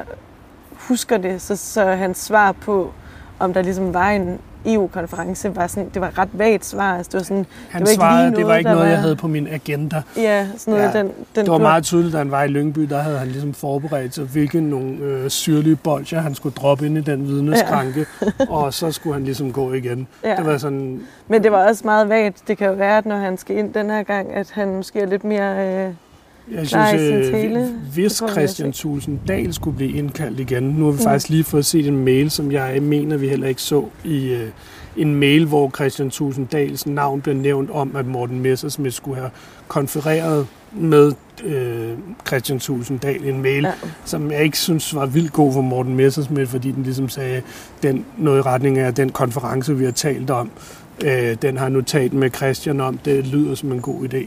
husker 0.72 1.16
det, 1.18 1.42
så, 1.42 1.56
så 1.56 1.84
hans 1.84 2.18
svar 2.18 2.52
på, 2.52 2.90
om 3.38 3.52
der 3.54 3.62
ligesom 3.62 3.94
var 3.94 4.10
en 4.10 4.38
EU-konference, 4.66 5.56
var 5.56 5.66
sådan, 5.66 5.88
det 5.94 6.02
var 6.02 6.08
et 6.08 6.18
ret 6.18 6.28
vagt 6.32 6.64
svar. 6.66 6.96
Altså, 6.96 7.10
det 7.12 7.18
var 7.18 7.24
sådan, 7.24 7.46
Han 7.70 7.80
det 7.80 7.86
var 7.86 7.90
ikke 7.90 8.00
svarede, 8.00 8.30
lige 8.30 8.36
det 8.36 8.44
var 8.46 8.48
noget, 8.48 8.58
ikke 8.58 8.70
noget, 8.70 8.84
jeg 8.86 8.92
var- 8.96 9.00
havde 9.00 9.16
på 9.16 9.28
min 9.28 9.48
agenda. 9.48 10.02
ja, 10.16 10.46
sådan 10.56 10.74
noget, 10.74 10.94
Ja, 10.94 10.98
den, 10.98 11.06
den 11.36 11.44
Det 11.44 11.50
var 11.52 11.58
meget 11.58 11.84
tydeligt, 11.84 12.12
da 12.12 12.18
han 12.18 12.30
var 12.30 12.42
i 12.42 12.48
Lyngby, 12.48 12.80
der 12.80 12.98
havde 12.98 13.18
han 13.18 13.28
ligesom 13.28 13.54
forberedt 13.54 14.14
sig, 14.14 14.24
hvilke 14.24 14.60
nogle 14.60 14.96
øh, 14.98 15.30
syrlige 15.30 15.76
bolcher 15.76 16.20
han 16.20 16.34
skulle 16.34 16.54
droppe 16.54 16.86
ind 16.86 16.98
i 16.98 17.00
den 17.00 17.26
vidneskranke, 17.28 18.06
og 18.48 18.74
så 18.74 18.92
skulle 18.92 19.14
han 19.14 19.24
ligesom 19.24 19.52
gå 19.52 19.72
igen. 19.72 20.06
Ja. 20.24 20.36
Det 20.36 20.46
var 20.46 20.58
sådan, 20.58 21.00
Men 21.28 21.42
det 21.42 21.52
var 21.52 21.68
også 21.68 21.82
meget 21.84 22.08
vagt. 22.08 22.42
Det 22.48 22.58
kan 22.58 22.66
jo 22.68 22.72
være, 22.74 22.98
at 22.98 23.06
når 23.06 23.16
han 23.16 23.38
skal 23.38 23.56
ind 23.56 23.74
den 23.74 23.90
her 23.90 24.02
gang, 24.02 24.32
at 24.34 24.50
han 24.50 24.74
måske 24.74 25.00
er 25.00 25.06
lidt 25.06 25.24
mere... 25.24 25.84
Øh, 25.86 25.90
jeg 26.54 26.66
synes, 26.66 26.92
øh, 27.00 27.64
hvis 27.94 28.22
Christian 28.30 28.72
Thulsen 28.72 29.20
Dahl 29.28 29.54
skulle 29.54 29.76
blive 29.76 29.92
indkaldt 29.92 30.40
igen, 30.40 30.62
nu 30.62 30.84
har 30.84 30.92
vi 30.92 30.96
Mm. 30.96 31.02
faktisk 31.04 31.28
lige 31.28 31.44
fået 31.44 31.66
set 31.66 31.86
en 31.86 32.04
mail, 32.04 32.30
som 32.30 32.52
jeg 32.52 32.78
mener, 32.82 33.16
vi 33.16 33.28
heller 33.28 33.48
ikke 33.48 33.62
så 33.62 33.84
i 34.04 34.28
øh, 34.32 34.48
en 34.96 35.14
mail, 35.14 35.44
hvor 35.46 35.70
Christian 35.74 36.10
Thulsen 36.10 36.44
Dahls 36.44 36.86
navn 36.86 37.20
blev 37.20 37.34
nævnt 37.34 37.70
om, 37.70 37.96
at 37.96 38.06
Morten 38.06 38.40
Messersmith 38.40 38.94
skulle 38.94 39.16
have 39.16 39.30
konfereret 39.68 40.46
med 40.72 41.12
øh, 41.44 41.88
Christian 42.26 42.58
Thulsen 42.60 42.98
Dahl 42.98 43.24
en 43.24 43.42
mail, 43.42 43.62
ja. 43.62 43.72
som 44.04 44.30
jeg 44.32 44.42
ikke 44.42 44.58
synes 44.58 44.94
var 44.94 45.06
vildt 45.06 45.32
god 45.32 45.52
for 45.52 45.60
Morten 45.60 45.96
Messersmith, 45.96 46.50
fordi 46.50 46.70
den 46.72 46.82
ligesom 46.82 47.08
sagde 47.08 47.42
den, 47.82 48.04
noget 48.18 48.38
i 48.38 48.42
retning 48.42 48.78
af 48.78 48.94
den 48.94 49.08
konference, 49.08 49.76
vi 49.76 49.84
har 49.84 49.92
talt 49.92 50.30
om. 50.30 50.50
Øh, 51.04 51.36
den 51.42 51.56
har 51.56 51.82
talt 51.86 52.12
med 52.12 52.30
Christian 52.30 52.80
om. 52.80 52.98
Det 52.98 53.26
lyder 53.26 53.54
som 53.54 53.72
en 53.72 53.80
god 53.80 54.04
idé. 54.14 54.26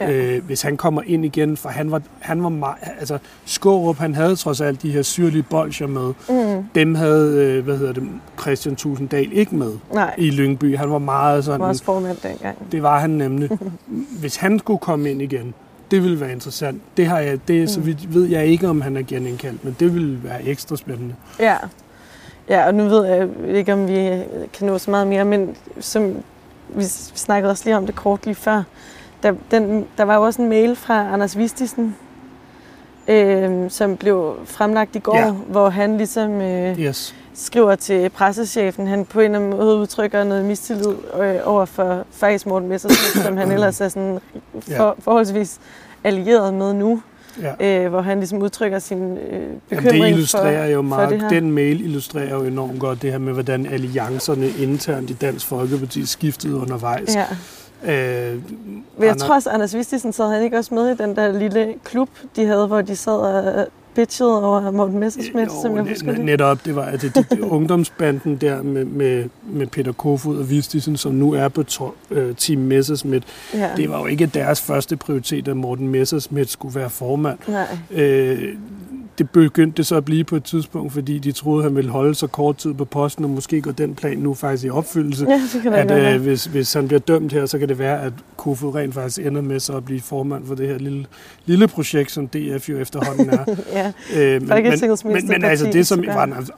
Ja. 0.00 0.10
Øh, 0.12 0.44
hvis 0.44 0.62
han 0.62 0.76
kommer 0.76 1.02
ind 1.06 1.24
igen, 1.24 1.56
for 1.56 1.68
han 1.68 1.90
var, 1.90 2.02
han 2.20 2.42
var 2.42 2.48
meget, 2.48 2.76
altså 3.00 3.18
Skårup, 3.44 3.96
han 3.98 4.14
havde 4.14 4.36
trods 4.36 4.60
alt 4.60 4.82
de 4.82 4.90
her 4.90 5.02
syrlige 5.02 5.42
bolcher 5.42 5.86
med. 5.86 6.12
Mm, 6.56 6.64
Dem 6.74 6.94
havde, 6.94 7.44
øh, 7.44 7.64
hvad 7.64 7.78
hedder 7.78 7.92
det, 7.92 8.02
Christian 8.40 8.76
Tusinddal 8.76 9.28
ikke 9.32 9.56
med 9.56 9.72
nej, 9.92 10.14
i 10.18 10.30
Lyngby. 10.30 10.76
Han 10.76 10.90
var 10.90 10.98
meget 10.98 11.34
han 11.34 11.42
sådan, 11.42 11.60
var 11.60 11.68
også 11.68 11.84
formand 11.84 12.16
dengang. 12.22 12.72
det 12.72 12.82
var 12.82 12.98
han 13.00 13.10
nemlig. 13.10 13.50
Hvis 14.20 14.36
han 14.36 14.58
skulle 14.58 14.78
komme 14.78 15.10
ind 15.10 15.22
igen, 15.22 15.54
det 15.90 16.02
ville 16.02 16.20
være 16.20 16.32
interessant. 16.32 16.82
Det 16.96 17.06
har 17.06 17.18
jeg, 17.18 17.38
det, 17.48 17.70
så 17.70 17.80
Mm. 17.80 17.86
vidt 17.86 18.14
ved 18.14 18.24
jeg 18.24 18.46
ikke, 18.46 18.68
om 18.68 18.80
han 18.80 18.96
er 18.96 19.02
genindkaldt, 19.08 19.64
men 19.64 19.76
det 19.80 19.94
ville 19.94 20.20
være 20.24 20.44
ekstra 20.44 20.76
spændende. 20.76 21.14
Ja. 21.40 21.56
ja, 22.48 22.66
og 22.66 22.74
nu 22.74 22.84
ved 22.88 23.04
jeg 23.04 23.28
ikke, 23.56 23.72
om 23.72 23.88
vi 23.88 23.94
kan 24.52 24.66
nå 24.66 24.78
så 24.78 24.90
meget 24.90 25.06
mere, 25.06 25.24
men 25.24 25.56
som 25.80 26.04
vi, 26.68 26.78
vi 26.78 26.84
snakkede 27.14 27.50
også 27.50 27.64
lige 27.64 27.76
om 27.76 27.86
det 27.86 27.94
kort 27.94 28.24
lige 28.26 28.34
før. 28.34 28.62
Der, 29.22 29.32
den, 29.50 29.86
der 29.98 30.04
var 30.04 30.14
jo 30.16 30.22
også 30.22 30.42
en 30.42 30.48
mail 30.48 30.76
fra 30.76 31.12
Anders 31.12 31.38
Vistisen, 31.38 31.96
øh, 33.08 33.70
som 33.70 33.96
blev 33.96 34.36
fremlagt 34.44 34.96
i 34.96 34.98
går, 34.98 35.16
Ja. 35.16 35.26
ja. 35.26 35.30
hvor 35.32 35.68
han 35.68 35.96
ligesom 35.96 36.40
øh, 36.40 36.78
Yes. 36.80 37.14
skriver 37.34 37.74
til 37.74 38.08
pressechefen, 38.10 38.86
han 38.86 39.04
på 39.04 39.20
en 39.20 39.24
eller 39.24 39.38
anden 39.38 39.50
måde 39.60 39.76
udtrykker 39.76 40.24
noget 40.24 40.44
mistillid 40.44 40.94
øh, 41.20 41.34
over 41.44 41.64
for 41.64 42.04
faktisk 42.12 42.46
Morten 42.46 42.68
Messersmith, 42.68 43.26
som 43.26 43.36
han 43.36 43.50
ellers 43.56 43.80
er 43.80 43.88
sådan 43.88 44.18
for, 44.76 44.96
forholdsvis 45.00 45.58
allieret 46.04 46.54
med 46.54 46.72
nu, 46.74 47.02
Ja. 47.60 47.84
øh, 47.84 47.90
hvor 47.90 48.00
han 48.00 48.18
ligesom 48.18 48.42
udtrykker 48.42 48.78
sin 48.78 49.16
øh, 49.16 49.32
Jamen, 49.32 49.60
bekymring 49.68 50.02
det 50.04 50.10
illustrerer 50.10 50.64
for, 50.64 50.70
jo 50.72 50.76
for 50.78 50.82
meget, 50.82 51.10
det 51.10 51.20
her. 51.22 51.28
den 51.28 51.52
mail 51.52 51.84
illustrerer 51.84 52.34
jo 52.34 52.42
enormt 52.44 52.80
godt 52.80 53.02
det 53.02 53.10
her 53.10 53.18
med, 53.18 53.32
hvordan 53.32 53.66
alliancerne 53.66 54.48
internt 54.48 55.10
i 55.10 55.12
Dansk 55.12 55.46
Folkeparti 55.46 56.06
skiftede 56.06 56.54
undervejs. 56.56 57.14
Ja. 57.16 57.24
Øh, 57.84 57.90
Men 58.96 59.06
jeg 59.06 59.16
tror 59.16 59.34
også, 59.34 59.50
Anders 59.50 59.74
Vistisen 59.74 60.12
sad 60.12 60.32
han 60.32 60.42
ikke 60.42 60.58
også 60.58 60.74
med 60.74 60.90
i 60.90 60.96
den 60.96 61.16
der 61.16 61.38
lille 61.38 61.74
klub, 61.84 62.08
de 62.36 62.46
havde, 62.46 62.66
hvor 62.66 62.82
de 62.82 62.96
sad 62.96 63.12
og 63.12 63.66
bitchede 63.94 64.44
over 64.44 64.70
Morten 64.70 64.98
Messersmith, 64.98 65.50
som 65.62 65.76
jeg 65.76 65.84
husker 65.84 66.12
det. 66.12 66.24
Netop, 66.24 66.64
det 66.64 66.76
var 66.76 66.84
altså, 66.84 67.08
de, 67.08 67.36
de, 67.36 67.44
ungdomsbanden 67.44 68.36
der 68.36 68.62
med, 68.62 68.84
med, 68.84 69.24
med 69.42 69.66
Peter 69.66 69.92
Kofod 69.92 70.38
og 70.38 70.50
Vistisen, 70.50 70.96
som 70.96 71.12
nu 71.12 71.32
er 71.32 71.48
på 71.48 71.62
to, 71.62 71.94
øh, 72.10 72.34
Team 72.34 72.60
Messersmith. 72.60 73.26
Ja. 73.54 73.70
Det 73.76 73.90
var 73.90 73.98
jo 74.00 74.06
ikke 74.06 74.26
deres 74.26 74.60
første 74.60 74.96
prioritet, 74.96 75.48
at 75.48 75.56
Morten 75.56 75.88
Messersmith 75.88 76.48
skulle 76.48 76.74
være 76.74 76.90
formand. 76.90 77.38
Nej. 77.48 77.78
Øh, 77.90 78.54
det 79.18 79.30
begyndte 79.30 79.84
så 79.84 79.96
at 79.96 80.04
blive 80.04 80.24
på 80.24 80.36
et 80.36 80.44
tidspunkt, 80.44 80.92
fordi 80.92 81.18
de 81.18 81.32
troede, 81.32 81.62
han 81.62 81.76
ville 81.76 81.90
holde 81.90 82.14
så 82.14 82.26
kort 82.26 82.56
tid 82.56 82.74
på 82.74 82.84
posten, 82.84 83.24
og 83.24 83.30
måske 83.30 83.60
går 83.60 83.70
den 83.70 83.94
plan 83.94 84.18
nu 84.18 84.34
faktisk 84.34 84.64
i 84.64 84.70
opfyldelse. 84.70 85.26
Ja, 85.28 85.40
det 85.54 85.62
kan 85.62 85.72
at 85.72 86.14
øh, 86.14 86.22
hvis, 86.22 86.44
hvis 86.44 86.72
han 86.72 86.88
bliver 86.88 87.00
dømt 87.00 87.32
her, 87.32 87.46
så 87.46 87.58
kan 87.58 87.68
det 87.68 87.78
være, 87.78 88.02
at 88.02 88.12
Kofod 88.36 88.74
rent 88.74 88.94
faktisk 88.94 89.26
ender 89.26 89.40
med 89.40 89.60
så 89.60 89.76
at 89.76 89.84
blive 89.84 90.00
formand 90.00 90.46
for 90.46 90.54
det 90.54 90.68
her 90.68 90.78
lille, 90.78 91.06
lille 91.46 91.68
projekt, 91.68 92.10
som 92.10 92.28
DF 92.28 92.68
jo 92.68 92.78
efterhånden 92.78 93.30
er. 93.30 93.44
ja. 93.72 93.92
Øh, 94.16 94.42
men, 94.42 94.48
men, 94.48 94.90
men, 95.04 95.28
men 95.28 95.44
altså 95.44 95.70
det, 95.72 95.86
som. 95.86 96.04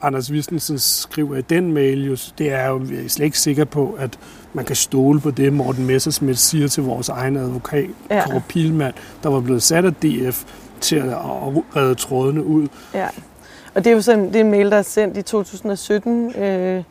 Anders, 0.01 0.31
Vistensson 0.31 0.79
skriver 0.79 1.35
i 1.37 1.41
den 1.41 1.73
mail, 1.73 2.05
jo, 2.05 2.17
det 2.37 2.51
er 2.51 2.67
jo, 2.67 2.85
jeg 2.91 3.03
er 3.03 3.07
slet 3.07 3.25
ikke 3.25 3.39
sikker 3.39 3.65
på, 3.65 3.97
at 3.99 4.19
man 4.53 4.65
kan 4.65 4.75
stole 4.75 5.19
på 5.19 5.31
det, 5.31 5.53
Morten 5.53 5.85
Messersmith 5.85 6.37
siger 6.37 6.67
til 6.67 6.83
vores 6.83 7.09
egen 7.09 7.37
advokat, 7.37 7.89
ja. 8.09 8.25
Kåre 8.25 8.41
Pilmand, 8.49 8.93
der 9.23 9.29
var 9.29 9.39
blevet 9.39 9.63
sat 9.63 9.85
af 9.85 9.93
DF 9.93 10.43
til 10.81 10.95
at 10.95 11.15
redde 11.75 11.95
trådene 11.95 12.43
ud. 12.45 12.67
Ja. 12.93 13.07
Og 13.75 13.83
det 13.83 13.91
er 13.91 13.95
jo 13.95 14.01
sådan, 14.01 14.27
det 14.27 14.35
er 14.35 14.39
en 14.39 14.51
mail, 14.51 14.71
der 14.71 14.77
er 14.77 14.81
sendt 14.81 15.17
i 15.17 15.21
2017, 15.21 16.35
øh, 16.41 16.83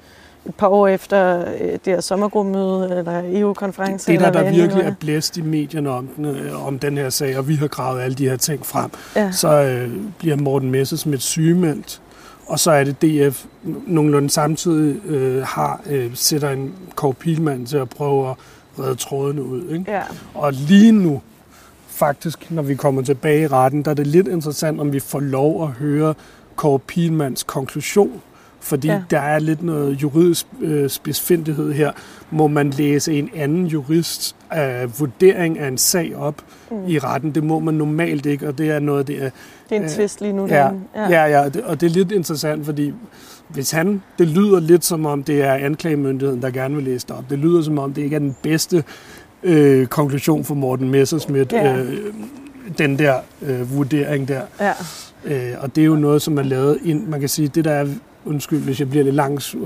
et 0.46 0.54
par 0.54 0.68
år 0.68 0.88
efter 0.88 1.40
øh, 1.40 1.72
det 1.72 1.80
her 1.86 2.00
sommergruppemøde, 2.00 2.96
eller 2.98 3.22
EU-konference. 3.40 4.12
Det, 4.12 4.20
der, 4.20 4.26
eller 4.26 4.42
der 4.42 4.50
virkelig 4.50 4.84
er 4.84 4.94
blæst 5.00 5.36
i 5.36 5.40
medierne 5.40 5.90
om 5.90 6.06
den, 6.06 6.24
øh, 6.24 6.66
om 6.66 6.78
den 6.78 6.98
her 6.98 7.10
sag, 7.10 7.38
og 7.38 7.48
vi 7.48 7.54
har 7.54 7.68
gravet 7.68 8.00
alle 8.02 8.14
de 8.14 8.28
her 8.28 8.36
ting 8.36 8.66
frem, 8.66 8.90
Ja. 9.16 9.32
så 9.32 9.48
øh, 9.62 9.90
bliver 10.18 10.36
Morten 10.36 10.70
Messersmith 10.70 11.20
sygemeldt, 11.22 12.00
og 12.46 12.58
så 12.58 12.70
er 12.70 12.84
det 12.84 13.02
DF 13.02 13.44
nogenlunde 13.86 14.30
samtidig 14.30 15.06
øh, 15.06 15.42
har 15.42 15.80
øh, 15.86 16.10
sætter 16.14 16.50
en 16.50 16.74
Kåre 16.94 17.14
Pilmand 17.14 17.66
til 17.66 17.76
at 17.76 17.88
prøve 17.88 18.30
at 18.30 18.36
redde 18.78 18.94
trådene 18.94 19.42
ud. 19.42 19.62
Ikke? 19.70 19.84
Ja. 19.92 20.02
Og 20.34 20.52
lige 20.52 20.92
nu, 20.92 21.20
faktisk, 22.00 22.50
når 22.50 22.62
vi 22.62 22.74
kommer 22.74 23.02
tilbage 23.02 23.42
i 23.42 23.46
retten, 23.46 23.82
der 23.82 23.90
er 23.90 23.94
det 23.94 24.06
lidt 24.06 24.28
interessant, 24.28 24.80
om 24.80 24.92
vi 24.92 25.00
får 25.00 25.20
lov 25.20 25.62
at 25.62 25.68
høre 25.68 26.14
Kåre 26.56 26.78
Pilmands 26.78 27.42
konklusion. 27.42 28.20
Fordi 28.62 28.88
Ja. 28.88 28.94
ja. 28.94 29.02
der 29.10 29.18
er 29.20 29.38
lidt 29.38 29.62
noget 29.62 30.02
juridisk 30.02 30.46
øh, 30.60 30.90
spidsfindighed 30.90 31.72
her. 31.72 31.92
Må 32.30 32.46
man 32.46 32.70
læse 32.70 33.12
en 33.18 33.30
anden 33.36 33.66
jurist 33.66 34.36
øh, 34.58 35.00
vurdering 35.00 35.58
af 35.58 35.68
en 35.68 35.78
sag 35.78 36.16
op 36.16 36.34
Mm. 36.70 36.76
i 36.88 36.98
retten? 36.98 37.30
Det 37.34 37.44
må 37.44 37.58
man 37.58 37.74
normalt 37.74 38.26
ikke, 38.26 38.48
og 38.48 38.58
det 38.58 38.70
er 38.70 38.78
noget, 38.78 39.06
det 39.06 39.16
er... 39.24 39.30
Det 39.68 39.76
er 39.76 39.76
en 39.76 39.82
øh, 39.82 39.88
twist 39.88 40.20
lige 40.20 40.32
nu. 40.32 40.46
Ja, 40.46 40.54
derinde. 40.54 40.80
ja, 40.96 41.24
ja 41.24 41.48
det, 41.48 41.62
og 41.64 41.80
det 41.80 41.86
er 41.86 41.90
lidt 41.90 42.12
interessant, 42.12 42.64
fordi 42.66 42.92
hvis 43.48 43.70
han, 43.70 44.02
det 44.18 44.28
lyder 44.28 44.60
lidt 44.60 44.84
som 44.84 45.06
om, 45.06 45.22
det 45.24 45.42
er 45.42 45.52
anklagemyndigheden, 45.54 46.42
der 46.42 46.50
gerne 46.50 46.74
vil 46.74 46.84
læse 46.84 47.06
det 47.06 47.16
op. 47.16 47.24
Det 47.30 47.38
lyder 47.38 47.62
som 47.62 47.78
om, 47.78 47.92
det 47.94 48.02
ikke 48.02 48.16
er 48.16 48.20
den 48.20 48.36
bedste 48.42 48.84
øh, 49.42 49.86
konklusion 49.86 50.44
for 50.44 50.54
Morten 50.54 50.90
Messersmith, 50.90 51.54
Ja. 51.54 51.76
øh, 51.76 51.96
den 52.78 52.98
der 52.98 53.14
øh, 53.42 53.76
vurdering 53.76 54.28
der. 54.28 54.40
Ja. 54.60 54.72
Øh, 55.24 55.54
og 55.60 55.76
det 55.76 55.82
er 55.82 55.86
jo 55.86 55.94
noget, 55.96 56.22
som 56.22 56.38
er 56.38 56.42
lavet 56.42 56.78
ind, 56.84 57.06
man 57.06 57.20
kan 57.20 57.28
sige, 57.28 57.48
det 57.48 57.64
der 57.64 57.72
er, 57.72 57.86
undskyld, 58.30 58.58
hvis 58.62 58.80
jeg 58.80 58.90
bliver 58.90 59.04
lidt 59.04 59.14
langs, 59.14 59.56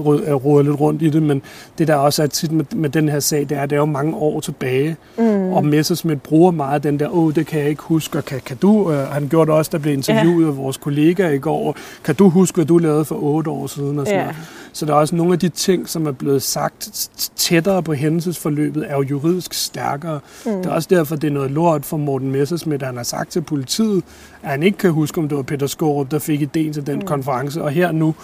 råder 0.44 0.62
lidt 0.62 0.80
rundt 0.80 1.02
i 1.02 1.08
det, 1.10 1.22
men 1.22 1.42
det 1.78 1.88
der 1.88 1.94
også 1.94 2.22
er 2.22 2.26
tit 2.26 2.52
med, 2.52 2.64
med 2.76 2.90
den 2.90 3.08
her 3.08 3.20
sag, 3.20 3.40
det 3.40 3.52
er, 3.58 3.66
det 3.66 3.76
er 3.76 3.80
jo 3.80 3.84
mange 3.84 4.14
år 4.16 4.40
tilbage, 4.40 4.96
Mm. 5.18 5.52
og 5.52 5.66
Messersmith 5.66 6.20
bruger 6.20 6.50
meget 6.50 6.82
den 6.82 6.98
der, 6.98 7.08
åh, 7.14 7.34
det 7.34 7.46
kan 7.46 7.60
jeg 7.60 7.68
ikke 7.68 7.82
huske, 7.82 8.18
og 8.18 8.24
kan, 8.24 8.40
kan 8.46 8.56
du, 8.56 8.92
øh, 8.92 8.98
han 8.98 9.28
gjorde 9.28 9.50
det 9.50 9.58
også, 9.58 9.70
der 9.72 9.78
blev 9.78 9.92
interviewet 9.94 10.46
af 10.46 10.56
vores 10.56 10.76
kollega 10.76 11.28
i 11.28 11.38
går, 11.38 11.76
kan 12.04 12.14
du 12.14 12.28
huske, 12.28 12.54
hvad 12.56 12.64
du 12.64 12.78
lavede 12.78 13.04
for 13.04 13.14
otte 13.22 13.50
år 13.50 13.66
siden, 13.66 13.98
og 13.98 14.06
sådan 14.06 14.18
Ja. 14.20 14.24
noget. 14.24 14.36
Så 14.72 14.86
der 14.86 14.92
er 14.92 14.96
også 14.96 15.16
nogle 15.16 15.32
af 15.32 15.38
de 15.38 15.48
ting, 15.48 15.88
som 15.88 16.06
er 16.06 16.12
blevet 16.12 16.42
sagt 16.42 17.08
tættere 17.36 17.82
på 17.82 17.92
hændelsesforløbet, 17.92 18.84
er 18.90 18.94
jo 18.96 19.02
juridisk 19.02 19.54
stærkere. 19.54 20.20
Mm. 20.46 20.52
Det 20.52 20.66
er 20.66 20.70
også 20.70 20.88
derfor, 20.90 21.16
det 21.16 21.28
er 21.28 21.32
noget 21.32 21.50
lort 21.50 21.84
for 21.84 21.96
Morten 21.96 22.30
Messersmith, 22.30 22.82
at 22.82 22.86
han 22.86 22.96
har 22.96 23.04
sagt 23.04 23.30
til 23.32 23.40
politiet, 23.40 24.02
at 24.42 24.50
han 24.50 24.62
ikke 24.62 24.78
kan 24.78 24.90
huske, 24.90 25.18
om 25.20 25.28
det 25.28 25.36
var 25.36 25.42
Peter 25.42 25.66
Skorup, 25.66 26.10
der 26.10 26.18
fik 26.18 26.40
idéen 26.42 26.72
til 26.72 26.86
den 26.86 26.94
mm. 26.98 27.02
konference. 27.06 27.62
Og 27.62 27.70
her 27.70 27.92
nu, 27.92 28.14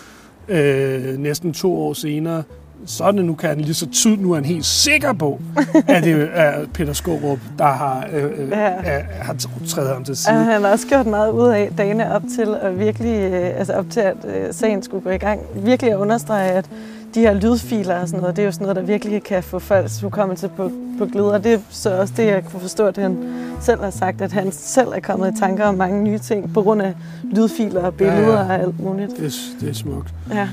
øh, 0.50 1.18
næsten 1.18 1.52
to 1.52 1.76
år 1.76 1.92
senere, 1.92 2.42
så 2.86 3.04
det 3.12 3.24
nu, 3.24 3.34
kan 3.34 3.48
han 3.48 3.60
lige 3.60 3.74
så 3.74 3.86
tydeligt, 3.90 4.22
nu 4.22 4.30
er 4.30 4.34
han 4.34 4.44
helt 4.44 4.64
sikker 4.66 5.12
på, 5.12 5.40
at 5.88 6.04
det 6.04 6.28
er 6.34 6.66
Peter 6.74 6.92
Skorup, 6.92 7.38
der 7.58 7.64
har, 7.64 8.06
øh, 8.12 8.24
øh, 8.24 8.48
Ja. 8.50 8.56
er, 8.84 9.02
har 9.22 9.36
trædet 9.68 9.94
ham 9.94 10.04
til 10.04 10.12
Og 10.12 10.16
side. 10.16 10.34
han 10.34 10.62
har 10.62 10.70
også 10.72 10.86
gjort 10.86 11.06
meget 11.06 11.30
ud 11.32 11.48
af 11.48 11.70
dagene 11.78 12.14
op 12.14 12.22
til, 12.36 12.48
at 12.62 12.78
virkelig, 12.78 13.32
øh, 13.32 13.58
altså 13.58 13.72
op 13.72 13.84
til, 13.90 14.00
at 14.00 14.16
øh, 14.24 14.46
sagen 14.54 14.82
skulle 14.82 15.04
gå 15.04 15.10
i 15.10 15.18
gang. 15.18 15.40
Virkelig 15.54 15.92
at 15.92 15.96
understrege, 15.98 16.50
at 16.50 16.64
de 17.14 17.20
her 17.20 17.34
lydfiler 17.34 17.94
og 18.00 18.08
sådan 18.08 18.20
noget, 18.20 18.36
det 18.36 18.42
er 18.42 18.46
jo 18.46 18.52
sådan 18.52 18.64
noget, 18.64 18.76
der 18.76 18.82
virkelig 18.82 19.22
kan 19.22 19.42
få 19.42 19.58
folks 19.58 20.00
hukommelse 20.00 20.48
på, 20.48 20.70
på 20.98 21.06
glid. 21.06 21.22
Og 21.22 21.44
det 21.44 21.52
er 21.54 21.58
så 21.70 22.00
også 22.00 22.14
det, 22.16 22.26
jeg 22.26 22.44
kunne 22.44 22.60
forstå, 22.60 22.86
at 22.86 22.96
han 22.96 23.16
selv 23.60 23.80
har 23.82 23.90
sagt, 23.90 24.20
at 24.22 24.32
han 24.32 24.52
selv 24.52 24.88
er 24.88 25.00
kommet 25.00 25.34
i 25.36 25.40
tanker 25.40 25.64
om 25.64 25.74
mange 25.74 26.02
nye 26.02 26.18
ting 26.18 26.52
på 26.54 26.62
grund 26.62 26.82
af 26.82 26.94
lydfiler 27.22 27.82
og 27.82 27.94
billeder 27.94 28.20
Ja, 28.22 28.30
ja. 28.32 28.38
og 28.44 28.54
alt 28.54 28.80
muligt. 28.84 29.10
Det, 29.16 29.26
er- 29.26 29.60
det 29.60 29.68
er 29.68 29.74
smukt. 29.74 30.14
Ja. 30.34 30.48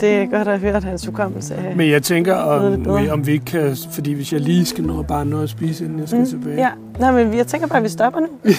Det 0.00 0.16
er 0.16 0.26
godt 0.26 0.48
at 0.48 0.60
høre, 0.60 0.76
at 0.76 0.84
hans 0.84 1.06
hukommelse 1.06 1.54
er... 1.54 1.76
Men 1.76 1.90
jeg 1.90 2.02
tænker, 2.02 2.34
om, 2.34 2.86
om 3.10 3.26
vi 3.26 3.32
ikke 3.32 3.44
kan, 3.44 3.76
fordi 3.90 4.12
hvis 4.12 4.32
jeg 4.32 4.40
lige 4.40 4.64
skal 4.66 4.84
nå 4.84 5.02
bare 5.02 5.24
noget 5.26 5.42
at 5.44 5.50
spise, 5.50 5.84
inden 5.84 5.98
jeg 6.00 6.08
skal 6.08 6.20
Mm, 6.20 6.26
tilbage. 6.26 6.56
Ja, 6.56 6.68
Nej, 6.98 7.12
men 7.24 7.34
jeg 7.36 7.46
tænker 7.46 7.66
bare, 7.66 7.78
at 7.78 7.84
vi 7.84 7.88
stopper 7.88 8.20
nu. 8.20 8.26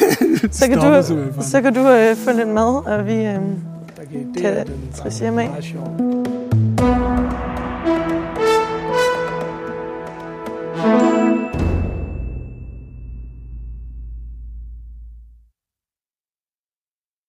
så 0.52 0.68
kan 0.68 0.78
Stopper 0.80 1.02
du, 1.02 1.42
så 1.42 1.62
kan 1.62 1.74
du 1.74 1.90
øh, 1.90 2.16
få 2.16 2.32
lidt 2.32 2.48
mad, 2.48 2.86
og 2.86 3.08
vi... 3.08 3.14
Øh, 3.14 3.24
kan, 3.24 3.44
det 4.34 4.42
kan 4.42 4.54
er 4.58 4.64
den 4.64 4.74
hjem 5.20 5.40
af. 5.40 5.50
meget 5.50 5.64
sjov. 5.64 5.98